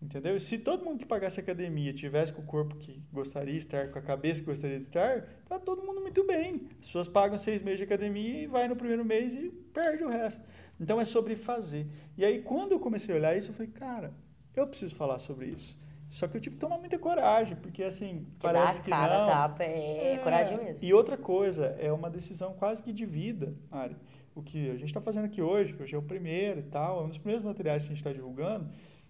[0.00, 0.38] Entendeu?
[0.38, 3.98] Se todo mundo que pagasse academia tivesse com o corpo que gostaria de estar, com
[3.98, 6.68] a cabeça que gostaria de estar, tá todo mundo muito bem.
[6.80, 10.08] As pessoas pagam seis meses de academia e vai no primeiro mês e perde o
[10.08, 10.40] resto.
[10.82, 11.86] Então é sobre fazer.
[12.18, 14.12] E aí, quando eu comecei a olhar isso, eu falei, cara,
[14.54, 15.78] eu preciso falar sobre isso.
[16.10, 19.28] Só que eu tive que tomar muita coragem, porque assim, que parece que cara, não.
[19.28, 20.78] Tapa, é, é coragem mesmo.
[20.82, 23.96] E outra coisa, é uma decisão quase que de vida, Ari.
[24.34, 27.00] O que a gente está fazendo aqui hoje, que hoje é o primeiro e tal,
[27.00, 28.68] é um dos primeiros materiais que a gente está divulgando,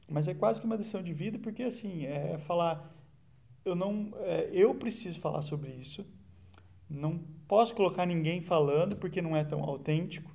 [0.08, 2.94] mas é quase que uma decisão de vida, porque assim, é falar,
[3.64, 6.06] eu não, é, eu preciso falar sobre isso,
[6.88, 7.18] não
[7.48, 10.31] posso colocar ninguém falando, porque não é tão autêntico,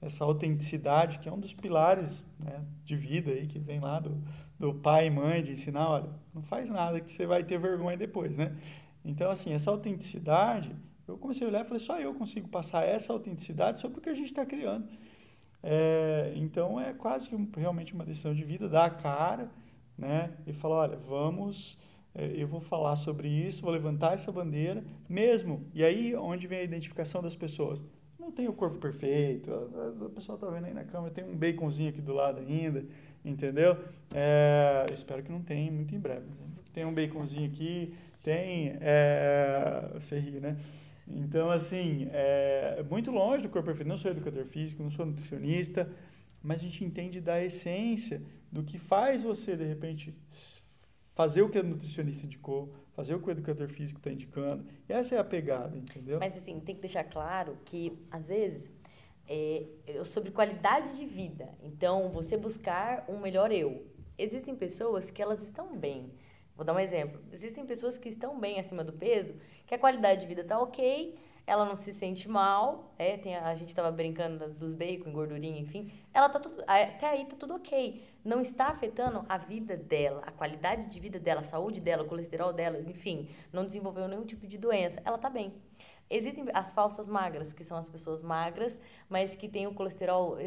[0.00, 4.22] essa autenticidade, que é um dos pilares né, de vida aí, que vem lá do,
[4.58, 7.96] do pai e mãe, de ensinar, olha, não faz nada que você vai ter vergonha
[7.96, 8.56] depois, né?
[9.04, 10.74] Então, assim, essa autenticidade,
[11.06, 14.08] eu comecei a olhar e falei, só eu consigo passar essa autenticidade sobre o que
[14.08, 14.88] a gente está criando.
[15.62, 19.50] É, então, é quase que um, realmente uma decisão de vida, dar a cara,
[19.96, 20.32] né?
[20.46, 21.76] E falar, olha, vamos,
[22.14, 26.60] é, eu vou falar sobre isso, vou levantar essa bandeira, mesmo, e aí onde vem
[26.60, 27.84] a identificação das pessoas?
[28.18, 29.50] Não tem o corpo perfeito.
[29.50, 32.84] O pessoal tá vendo aí na câmera, tem um baconzinho aqui do lado ainda,
[33.24, 33.76] entendeu?
[34.12, 36.26] É, espero que não tenha muito em breve.
[36.72, 38.76] Tem um baconzinho aqui, tem.
[38.80, 40.56] É, você ri, né?
[41.06, 43.88] Então, assim, é muito longe do corpo perfeito.
[43.88, 45.90] Não sou educador físico, não sou nutricionista,
[46.42, 48.20] mas a gente entende da essência
[48.52, 50.14] do que faz você, de repente,
[51.14, 54.64] fazer o que a nutricionista indicou, fazer o que o educador físico está indicando.
[54.88, 56.18] Essa é a pegada, entendeu?
[56.18, 58.68] Mas, assim, tem que deixar claro que, às vezes,
[59.28, 59.66] é,
[60.04, 61.48] sobre qualidade de vida.
[61.62, 63.86] Então, você buscar um melhor eu.
[64.18, 66.10] Existem pessoas que elas estão bem.
[66.56, 67.20] Vou dar um exemplo.
[67.32, 69.32] Existem pessoas que estão bem acima do peso,
[69.64, 73.54] que a qualidade de vida está ok, ela não se sente mal, é, a, a
[73.54, 78.07] gente estava brincando dos bacon, gordurinha, enfim, ela tá tudo, até aí tá tudo ok.
[78.24, 82.06] Não está afetando a vida dela, a qualidade de vida dela, a saúde dela, o
[82.06, 85.54] colesterol dela, enfim, não desenvolveu nenhum tipo de doença, ela tá bem.
[86.10, 90.38] Existem as falsas magras, que são as pessoas magras, mas que têm o colesterol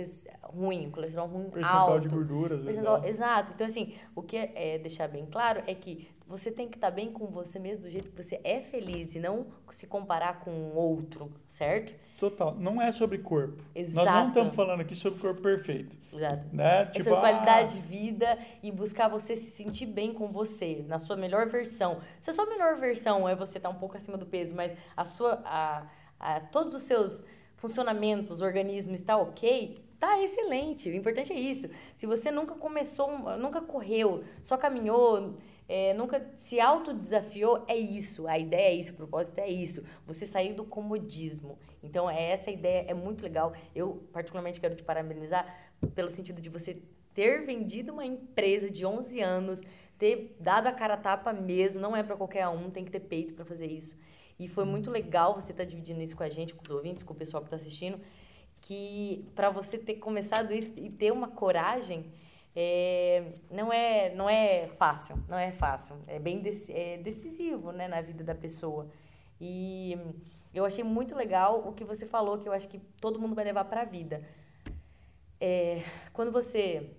[0.43, 2.01] ruim, o colesterol ruim percentual alto.
[2.01, 2.63] de gorduras.
[2.63, 3.53] Percentual, exato.
[3.53, 6.89] Então, assim, o que é, é deixar bem claro é que você tem que estar
[6.89, 10.39] tá bem com você mesmo do jeito que você é feliz e não se comparar
[10.39, 11.93] com outro, certo?
[12.17, 12.55] Total.
[12.55, 13.61] Não é sobre corpo.
[13.75, 13.95] Exato.
[13.95, 15.97] Nós não estamos falando aqui sobre corpo perfeito.
[16.13, 16.45] Exato.
[16.53, 16.84] Né?
[16.84, 20.86] É tipo, sobre qualidade ah, de vida e buscar você se sentir bem com você,
[20.88, 21.99] na sua melhor versão.
[22.21, 24.71] Se a sua melhor versão é você estar tá um pouco acima do peso, mas
[24.95, 25.86] a sua, a,
[26.19, 27.23] a, todos os seus
[27.57, 30.89] funcionamentos, organismo está ok, tá excelente.
[30.89, 31.69] O importante é isso.
[31.95, 35.36] Se você nunca começou, nunca correu, só caminhou
[35.72, 38.28] é, nunca se autodesafiou, é isso.
[38.28, 39.82] A ideia é isso, o propósito é isso.
[40.05, 41.57] Você sair do comodismo.
[41.82, 43.53] Então, é, essa ideia é muito legal.
[43.74, 46.82] Eu, particularmente, quero te parabenizar pelo sentido de você
[47.13, 49.61] ter vendido uma empresa de 11 anos,
[49.97, 52.99] ter dado a cara a tapa mesmo, não é para qualquer um, tem que ter
[52.99, 53.97] peito para fazer isso.
[54.38, 57.01] E foi muito legal você estar tá dividindo isso com a gente, com os ouvintes,
[57.01, 57.97] com o pessoal que está assistindo,
[58.59, 62.11] que para você ter começado isso e ter uma coragem
[62.56, 68.02] é, não é não é fácil, não é fácil, é bem é decisivo, né, na
[68.02, 68.89] vida da pessoa.
[69.39, 69.97] E
[70.54, 73.45] eu achei muito legal o que você falou, que eu acho que todo mundo vai
[73.45, 74.22] levar para a vida.
[75.39, 75.82] É,
[76.14, 76.91] quando você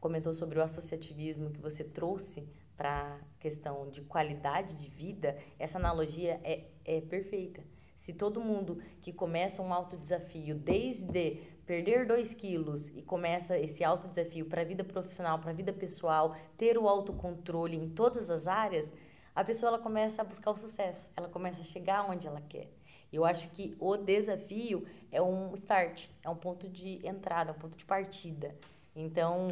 [0.00, 2.46] comentou sobre o associativismo que você trouxe
[2.76, 7.62] para a questão de qualidade de vida, essa analogia é, é perfeita.
[7.98, 13.84] Se todo mundo que começa um alto desafio, desde perder 2 quilos e começa esse
[13.84, 18.30] alto desafio para a vida profissional, para a vida pessoal, ter o autocontrole em todas
[18.30, 18.90] as áreas,
[19.36, 22.70] a pessoa ela começa a buscar o sucesso, ela começa a chegar onde ela quer.
[23.12, 27.76] Eu acho que o desafio é um start, é um ponto de entrada, um ponto
[27.76, 28.54] de partida.
[28.96, 29.48] Então,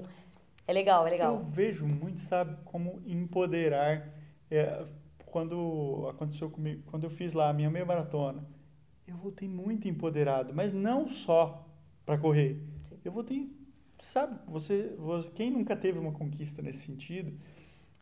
[0.67, 1.35] é legal, é legal.
[1.35, 4.09] Eu vejo muito, sabe, como empoderar.
[4.51, 4.87] É,
[5.27, 8.43] quando aconteceu comigo, quando eu fiz lá a minha meia maratona,
[9.07, 11.66] eu voltei muito empoderado, mas não só
[12.07, 12.59] para correr.
[13.05, 13.53] Eu voltei,
[14.03, 17.37] sabe, você, você, quem nunca teve uma conquista nesse sentido,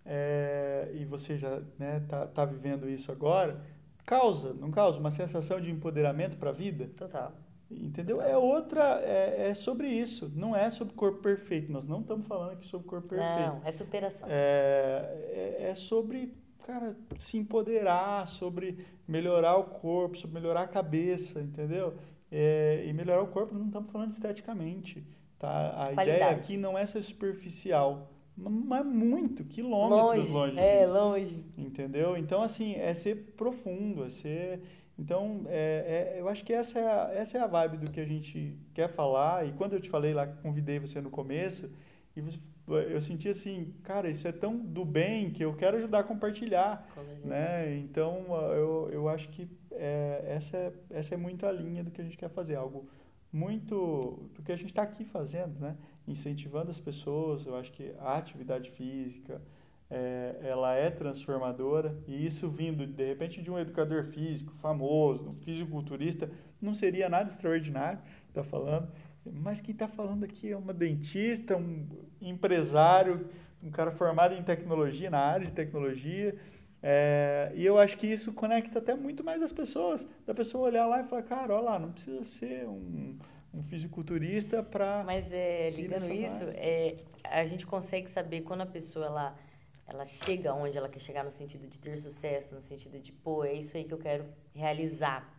[0.05, 3.61] é, e você já né, tá, tá vivendo isso agora,
[4.05, 6.91] causa, não causa uma sensação de empoderamento para a vida?
[6.97, 7.33] Total.
[7.71, 8.21] Entendeu?
[8.21, 10.31] É outra, é, é, sobre isso.
[10.35, 11.73] Não é sobre corpo perfeito.
[11.73, 13.41] Nós não estamos falando aqui sobre corpo perfeito.
[13.41, 14.29] Não, é superação.
[14.31, 16.35] É, é, é sobre
[16.67, 21.95] cara, se empoderar, sobre melhorar o corpo, sobre melhorar a cabeça, entendeu?
[22.31, 25.05] É, e melhorar o corpo, não estamos falando esteticamente,
[25.39, 25.69] tá?
[25.69, 26.11] A Qualidade.
[26.11, 31.45] ideia aqui não é ser superficial, mas muito, quilômetros longe, longe É, disso, longe.
[31.57, 32.17] Entendeu?
[32.17, 34.61] Então, assim, é ser profundo, é ser...
[34.99, 38.01] Então, é, é, eu acho que essa é, a, essa é a vibe do que
[38.01, 39.47] a gente quer falar.
[39.47, 41.71] E quando eu te falei lá, convidei você no começo,
[42.17, 46.01] e você eu senti assim, cara, isso é tão do bem que eu quero ajudar
[46.01, 46.87] a compartilhar,
[47.25, 47.77] né?
[47.77, 52.01] Então, eu, eu acho que é, essa, é, essa é muito a linha do que
[52.01, 52.89] a gente quer fazer, algo
[53.33, 55.77] muito do que a gente está aqui fazendo, né?
[56.07, 59.43] Incentivando as pessoas, eu acho que a atividade física,
[59.91, 65.35] é, ela é transformadora e isso vindo, de repente, de um educador físico famoso, um
[65.35, 67.99] fisiculturista, não seria nada extraordinário,
[68.33, 68.89] tá falando,
[69.33, 71.87] mas quem está falando aqui é uma dentista, um
[72.21, 73.29] empresário,
[73.63, 76.37] um cara formado em tecnologia, na área de tecnologia.
[76.83, 80.07] É, e eu acho que isso conecta até muito mais as pessoas.
[80.27, 83.17] Da pessoa olhar lá e falar, cara, olha lá, não precisa ser um,
[83.55, 85.03] um fisiculturista para.
[85.05, 89.39] Mas é, ligando isso, é, a gente consegue saber quando a pessoa ela,
[89.87, 93.43] ela chega onde ela quer chegar no sentido de ter sucesso, no sentido de, pô,
[93.43, 95.33] é isso aí que eu quero realizar.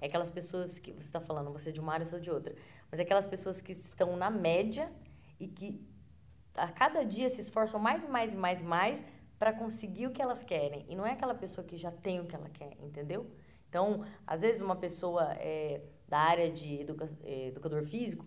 [0.00, 2.30] É aquelas pessoas que você está falando, você é de uma área, eu sou de
[2.30, 2.54] outra
[2.94, 4.88] mas aquelas pessoas que estão na média
[5.40, 5.84] e que
[6.54, 9.04] a cada dia se esforçam mais e mais e mais e mais
[9.36, 10.86] para conseguir o que elas querem.
[10.88, 13.26] E não é aquela pessoa que já tem o que ela quer, entendeu?
[13.68, 18.24] Então, às vezes uma pessoa é, da área de educa eh, educador físico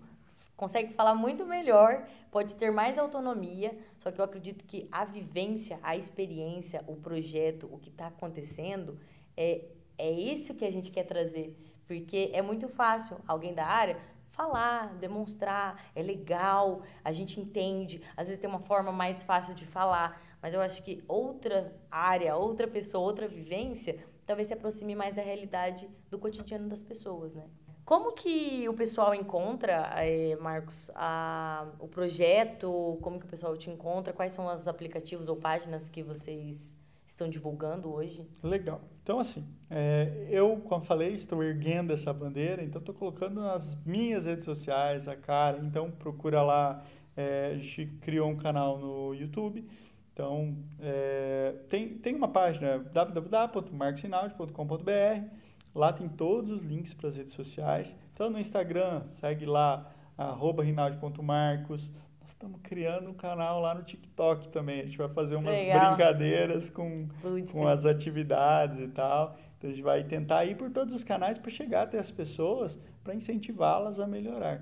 [0.57, 5.80] consegue falar muito melhor, pode ter mais autonomia, só que eu acredito que a vivência,
[5.82, 8.99] a experiência, o projeto, o que está acontecendo,
[9.38, 9.63] é,
[9.97, 11.55] é isso que a gente quer trazer.
[11.88, 13.97] Porque é muito fácil alguém da área
[14.38, 19.66] falar, demonstrar, é legal, a gente entende, às vezes tem uma forma mais fácil de
[19.66, 25.16] falar, mas eu acho que outra área, outra pessoa, outra vivência, talvez se aproxime mais
[25.16, 27.46] da realidade do cotidiano das pessoas, né?
[27.84, 33.00] Como que o pessoal encontra, eh, Marcos, a, o projeto?
[33.02, 34.12] Como que o pessoal te encontra?
[34.12, 36.76] Quais são os aplicativos ou páginas que vocês
[37.08, 38.28] estão divulgando hoje?
[38.44, 38.82] Legal.
[39.08, 44.26] Então, assim, é, eu, como falei, estou erguendo essa bandeira, então estou colocando nas minhas
[44.26, 45.60] redes sociais a cara.
[45.60, 46.84] Então, procura lá.
[47.16, 49.66] É, a gente criou um canal no YouTube.
[50.12, 55.38] Então, é, tem, tem uma página www.marcosinaldi.com.br
[55.74, 57.95] Lá tem todos os links para as redes sociais.
[58.14, 61.93] Então, no Instagram, segue lá, arroba rinaldi.marcos.
[62.28, 64.82] Nós estamos criando um canal lá no TikTok também.
[64.82, 65.95] A gente vai fazer umas Legal.
[65.95, 67.07] brincadeiras com,
[67.49, 69.38] com as atividades e tal.
[69.57, 72.78] Então, a gente vai tentar ir por todos os canais para chegar até as pessoas,
[73.01, 74.61] para incentivá-las a melhorar.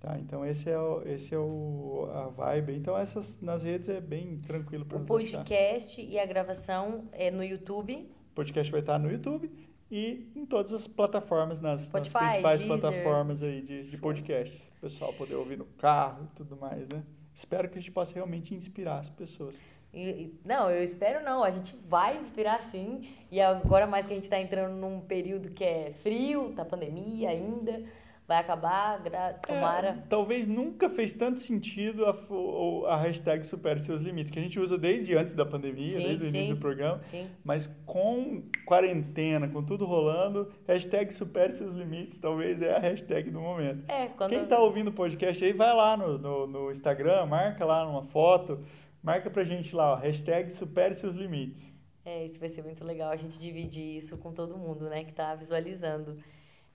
[0.00, 2.76] Tá, então esse é o, esse é o a vibe.
[2.76, 6.10] Então essas nas redes é bem tranquilo para O podcast achar.
[6.10, 8.10] e a gravação é no YouTube.
[8.30, 9.52] O podcast vai estar no YouTube
[9.92, 12.80] e em todas as plataformas, nas, Spotify, nas principais Deezer.
[12.80, 14.72] plataformas aí de, de podcasts.
[14.78, 17.02] O pessoal poder ouvir no carro e tudo mais, né?
[17.34, 19.60] Espero que a gente possa realmente inspirar as pessoas.
[19.92, 21.44] E, não, eu espero não.
[21.44, 23.06] A gente vai inspirar sim.
[23.30, 27.28] E agora mais que a gente está entrando num período que é frio, tá pandemia
[27.28, 27.84] ainda
[28.26, 29.02] vai acabar,
[29.46, 29.88] tomara.
[29.88, 34.58] É, talvez nunca fez tanto sentido a, a hashtag Supere Seus Limites, que a gente
[34.58, 37.00] usa desde antes da pandemia, sim, desde o início do programa.
[37.10, 37.28] Sim.
[37.44, 43.40] Mas com quarentena, com tudo rolando, hashtag Supere Seus Limites talvez é a hashtag do
[43.40, 43.90] momento.
[43.90, 44.30] É, quando...
[44.30, 48.04] Quem está ouvindo o podcast aí, vai lá no, no, no, Instagram, marca lá numa
[48.04, 48.64] foto,
[49.02, 51.72] marca pra gente lá, ó, hashtag Supere Seus Limites.
[52.04, 55.10] É, isso vai ser muito legal a gente dividir isso com todo mundo, né, que
[55.10, 56.16] está visualizando.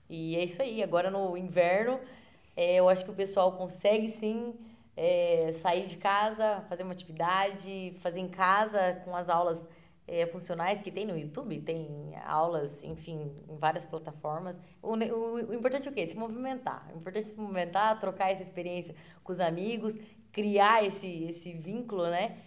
[0.08, 0.82] E é isso aí.
[0.82, 2.00] Agora no inverno,
[2.56, 4.54] é, eu acho que o pessoal consegue sim
[4.96, 9.62] é, sair de casa, fazer uma atividade, fazer em casa com as aulas
[10.08, 11.86] é, funcionais que tem no YouTube, tem
[12.26, 14.56] aulas, enfim, em várias plataformas.
[14.82, 16.06] O, o, o, importante é o quê?
[16.06, 16.90] Se movimentar.
[16.94, 19.94] O importante é se movimentar, trocar essa experiência com os amigos,
[20.32, 22.38] criar esse, esse vínculo, né?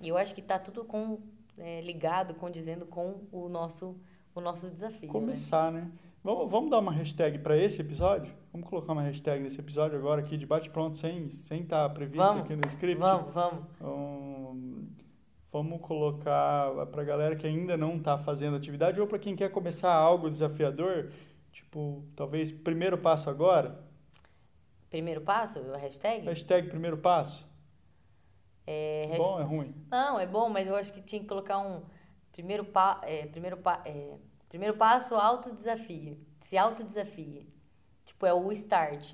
[0.00, 1.18] E eu acho que está tudo com,
[1.58, 3.96] é, ligado, condizendo com o nosso,
[4.34, 5.08] o nosso desafio.
[5.08, 5.12] Né?
[5.12, 5.80] Começar, né?
[5.80, 5.90] né?
[6.26, 8.34] Vamos, vamos dar uma hashtag para esse episódio?
[8.52, 12.20] Vamos colocar uma hashtag nesse episódio agora aqui de bate-pronto, sem estar sem tá previsto
[12.20, 12.98] vamos, aqui no script?
[12.98, 13.64] Vamos, vamos.
[13.80, 14.88] Um,
[15.52, 19.52] vamos colocar para a galera que ainda não está fazendo atividade ou para quem quer
[19.52, 21.12] começar algo desafiador,
[21.52, 23.78] tipo, talvez primeiro passo agora?
[24.90, 25.60] Primeiro passo?
[25.74, 26.26] A hashtag?
[26.26, 27.46] Hashtag primeiro passo?
[28.66, 29.30] É, hashtag...
[29.30, 29.74] Bom, é ruim?
[29.88, 31.82] Não, é bom, mas eu acho que tinha que colocar um
[32.32, 33.00] primeiro, pa...
[33.04, 33.80] é, primeiro pa...
[33.84, 34.16] É
[34.56, 36.16] Primeiro passo, autodesafio.
[36.40, 37.46] Se autodesafie.
[38.06, 39.12] Tipo, é o start.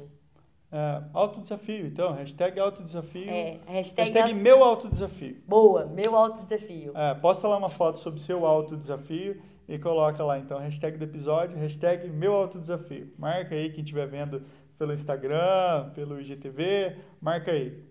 [0.70, 2.12] É, autodesafio, então.
[2.12, 3.28] Hashtag autodesafio.
[3.28, 4.36] É, hashtag, hashtag auto...
[4.36, 5.42] meu autodesafio.
[5.44, 6.92] Boa, meu autodesafio.
[6.96, 11.58] É, posta lá uma foto sobre seu autodesafio e coloca lá, então, hashtag do episódio,
[11.58, 13.12] hashtag meu autodesafio.
[13.18, 14.44] Marca aí quem estiver vendo
[14.78, 17.82] pelo Instagram, pelo IGTV, marca aí.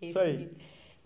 [0.00, 0.50] Isso, Isso aí.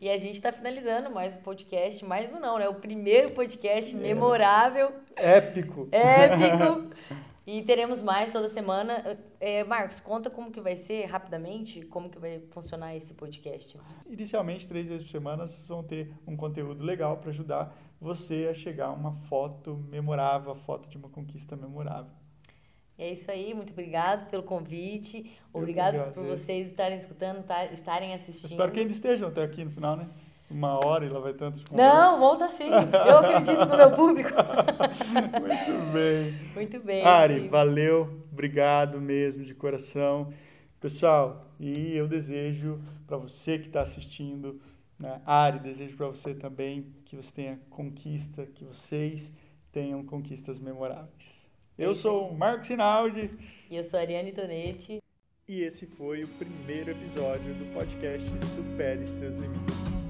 [0.01, 2.69] E a gente está finalizando mais um podcast, mais um não, né?
[2.69, 3.99] O primeiro podcast é.
[3.99, 4.93] memorável.
[5.17, 5.89] Épico.
[5.91, 6.95] Épico.
[7.45, 9.19] e teremos mais toda semana.
[9.41, 13.77] É, Marcos, conta como que vai ser, rapidamente, como que vai funcionar esse podcast.
[14.09, 18.55] Inicialmente, três vezes por semana, vocês vão ter um conteúdo legal para ajudar você a
[18.55, 22.18] chegar a uma foto memorável, a foto de uma conquista memorável.
[22.99, 25.31] É isso aí, muito obrigado pelo convite.
[25.53, 28.51] Obrigado por vocês estarem escutando, tá, estarem assistindo.
[28.51, 30.09] espero que ainda estejam até aqui no final, né?
[30.51, 32.69] Uma hora e lá vai tantos Não, volta sim.
[32.69, 34.31] Eu acredito no meu público.
[35.41, 36.35] muito bem.
[36.55, 37.05] Muito bem.
[37.05, 37.49] Ari, sim.
[37.49, 38.25] valeu.
[38.33, 40.33] Obrigado mesmo, de coração.
[40.81, 44.61] Pessoal, e eu desejo para você que está assistindo,
[44.99, 45.21] né?
[45.25, 49.33] Ari, desejo para você também que você tenha conquista, que vocês
[49.71, 51.38] tenham conquistas memoráveis.
[51.79, 53.31] Eu sou o Marcos Sinaldi.
[53.71, 55.01] E eu sou a Ariane Tonetti.
[55.47, 60.08] E esse foi o primeiro episódio do podcast Supere Seus Limites.